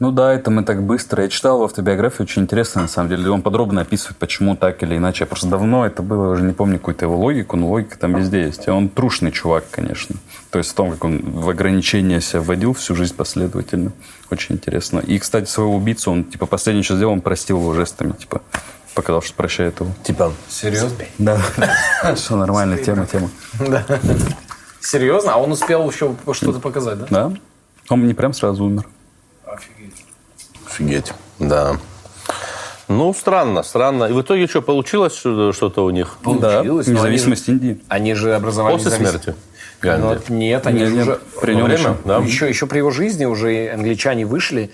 [0.00, 1.22] Ну да, это мы так быстро.
[1.22, 3.28] Я читал его автобиографию, очень интересно на самом деле.
[3.30, 5.24] Он подробно описывает, почему так или иначе.
[5.24, 8.16] Я просто давно это было, я уже не помню какую-то его логику, но логика там
[8.16, 8.66] везде есть.
[8.66, 10.16] И он трушный чувак, конечно.
[10.50, 13.92] То есть в том, как он в ограничения себя вводил всю жизнь последовательно.
[14.30, 15.00] Очень интересно.
[15.00, 18.40] И, кстати, своего убийцу, он, типа, последнее, что сделал, он простил его жестами, типа,
[18.94, 19.90] показал, что прощает его.
[20.04, 20.90] Типа, Серьезно?
[21.18, 21.40] Да.
[22.16, 23.30] Все нормально, тема, тема.
[24.80, 25.34] Серьезно?
[25.34, 27.06] А он успел еще что-то показать, да?
[27.10, 27.32] Да?
[27.88, 28.86] Он не прям сразу умер.
[30.66, 31.12] офигеть.
[31.38, 31.76] Да.
[32.88, 34.04] Ну, странно, странно.
[34.04, 36.16] И в итоге что, получилось что- что-то у них?
[36.22, 37.80] Получилось, Да, но они независимость Индии.
[37.88, 39.24] Они же образовали После независимость.
[39.24, 39.38] смерти
[39.82, 40.06] Ну, Ганди.
[40.08, 41.20] вот нет, они Нет, же нет, уже...
[41.40, 41.96] при нем время, еще.
[42.04, 42.18] да?
[42.18, 44.72] Еще, еще при его жизни уже англичане вышли,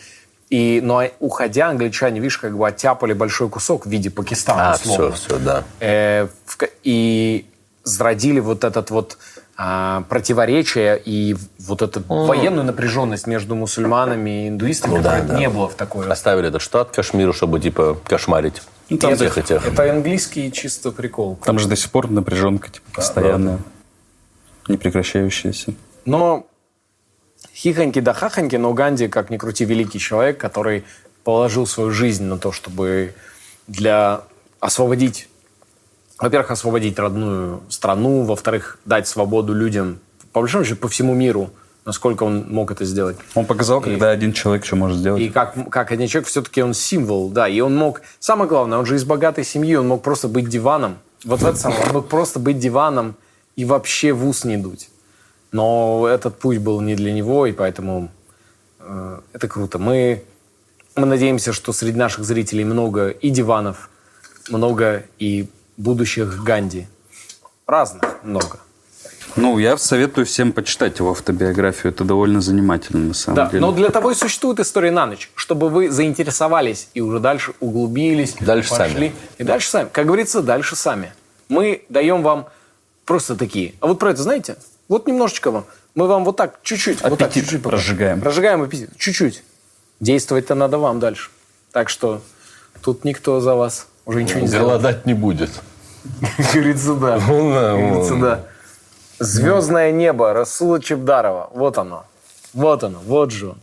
[0.49, 4.91] и, но уходя, англичане, видишь, как бы оттяпали большой кусок в виде Пакистана, А, все,
[4.91, 5.15] условно.
[5.17, 5.65] все, да.
[5.81, 7.47] Э, в и
[7.83, 9.19] зародили вот этот вот
[9.57, 15.39] а, противоречие и вот эту военную напряженность между мусульманами и индуистами, Ну да, да.
[15.39, 16.07] не было в такой...
[16.09, 18.61] Оставили этот штат Кашмиру, чтобы, типа, кошмарить.
[18.91, 19.67] Ну, там тех тех.
[19.67, 21.39] Это английский чисто прикол.
[21.45, 23.59] Там же до сих пор напряженка, типа, постоянная.
[24.69, 25.75] Непрекращающаяся.
[26.05, 26.47] Но
[27.57, 30.85] хихоньки да хахоньки, но Ганди, как ни крути, великий человек, который
[31.25, 33.15] положил свою жизнь на то, чтобы
[33.67, 34.21] для
[34.61, 35.29] освободить,
[36.19, 39.99] во-первых, освободить родную страну, во-вторых, дать свободу людям,
[40.33, 41.51] по большому счету, по всему миру,
[41.85, 43.17] насколько он мог это сделать.
[43.35, 45.23] Он показал, когда один человек что может сделать.
[45.23, 48.87] И как, как один человек, все-таки он символ, да, и он мог, самое главное, он
[48.87, 52.09] же из богатой семьи, он мог просто быть диваном, вот в это самое, он мог
[52.09, 53.17] просто быть диваном
[53.57, 54.91] и вообще в ус не дуть.
[55.53, 58.11] Но этот путь был не для него, и поэтому
[58.81, 59.79] э, это круто.
[59.79, 60.25] Мы,
[60.97, 63.89] мы надеемся, что среди наших зрителей много и диванов,
[64.49, 66.87] много и будущих Ганди.
[67.67, 68.59] Разных много.
[69.35, 71.93] Ну, я советую всем почитать его автобиографию.
[71.93, 73.61] Это довольно занимательно, на самом Да, деле.
[73.61, 78.35] но для того и существует история на ночь, чтобы вы заинтересовались и уже дальше углубились.
[78.41, 78.95] Дальше пошли.
[78.95, 79.13] сами.
[79.37, 79.89] И дальше сами.
[79.93, 81.13] Как говорится, дальше сами.
[81.49, 82.47] Мы даем вам
[83.05, 83.75] просто такие.
[83.81, 84.57] А вот про это знаете?
[84.89, 85.65] Вот немножечко вам.
[85.95, 87.01] Мы вам вот так, чуть-чуть.
[87.03, 87.81] вот так, Аппетит чуть-чуть покажем.
[87.89, 88.23] разжигаем.
[88.23, 88.91] Разжигаем аппетит.
[88.99, 89.43] Чуть-чуть.
[90.01, 91.31] Действовать-то надо вам дальше.
[91.73, 92.21] Так что
[92.83, 94.69] тут никто за вас уже ничего не сделает.
[94.69, 95.51] Голодать не будет.
[96.53, 97.19] Говорится, да.
[97.29, 98.21] Ну, Говорится, ну.
[98.21, 98.41] да.
[99.19, 101.51] Звездное небо Расула Чебдарова.
[101.55, 102.05] Вот оно.
[102.53, 103.01] Вот оно.
[103.07, 103.59] Вот же он.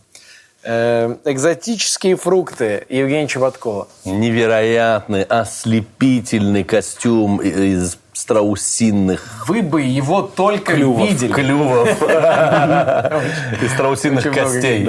[0.64, 3.86] Э, экзотические фрукты Евгения Чеботкова.
[4.04, 11.30] Невероятный, ослепительный костюм из страусиных Вы бы его только видели.
[11.30, 11.88] клювов.
[13.62, 14.88] Из много костей.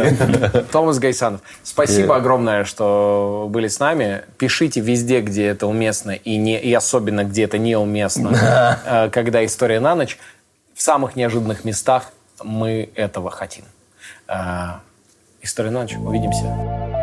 [0.71, 1.41] Томас Гайсанов.
[1.61, 4.21] Спасибо огромное, что были с нами.
[4.37, 9.81] Пишите везде, где это уместно, и, не, и особенно, где это неуместно, э, когда история
[9.81, 10.17] на ночь.
[10.73, 13.65] В самых неожиданных местах мы этого хотим.
[14.29, 14.75] Э,
[15.41, 15.95] История на ночь.
[15.95, 16.94] Увидимся.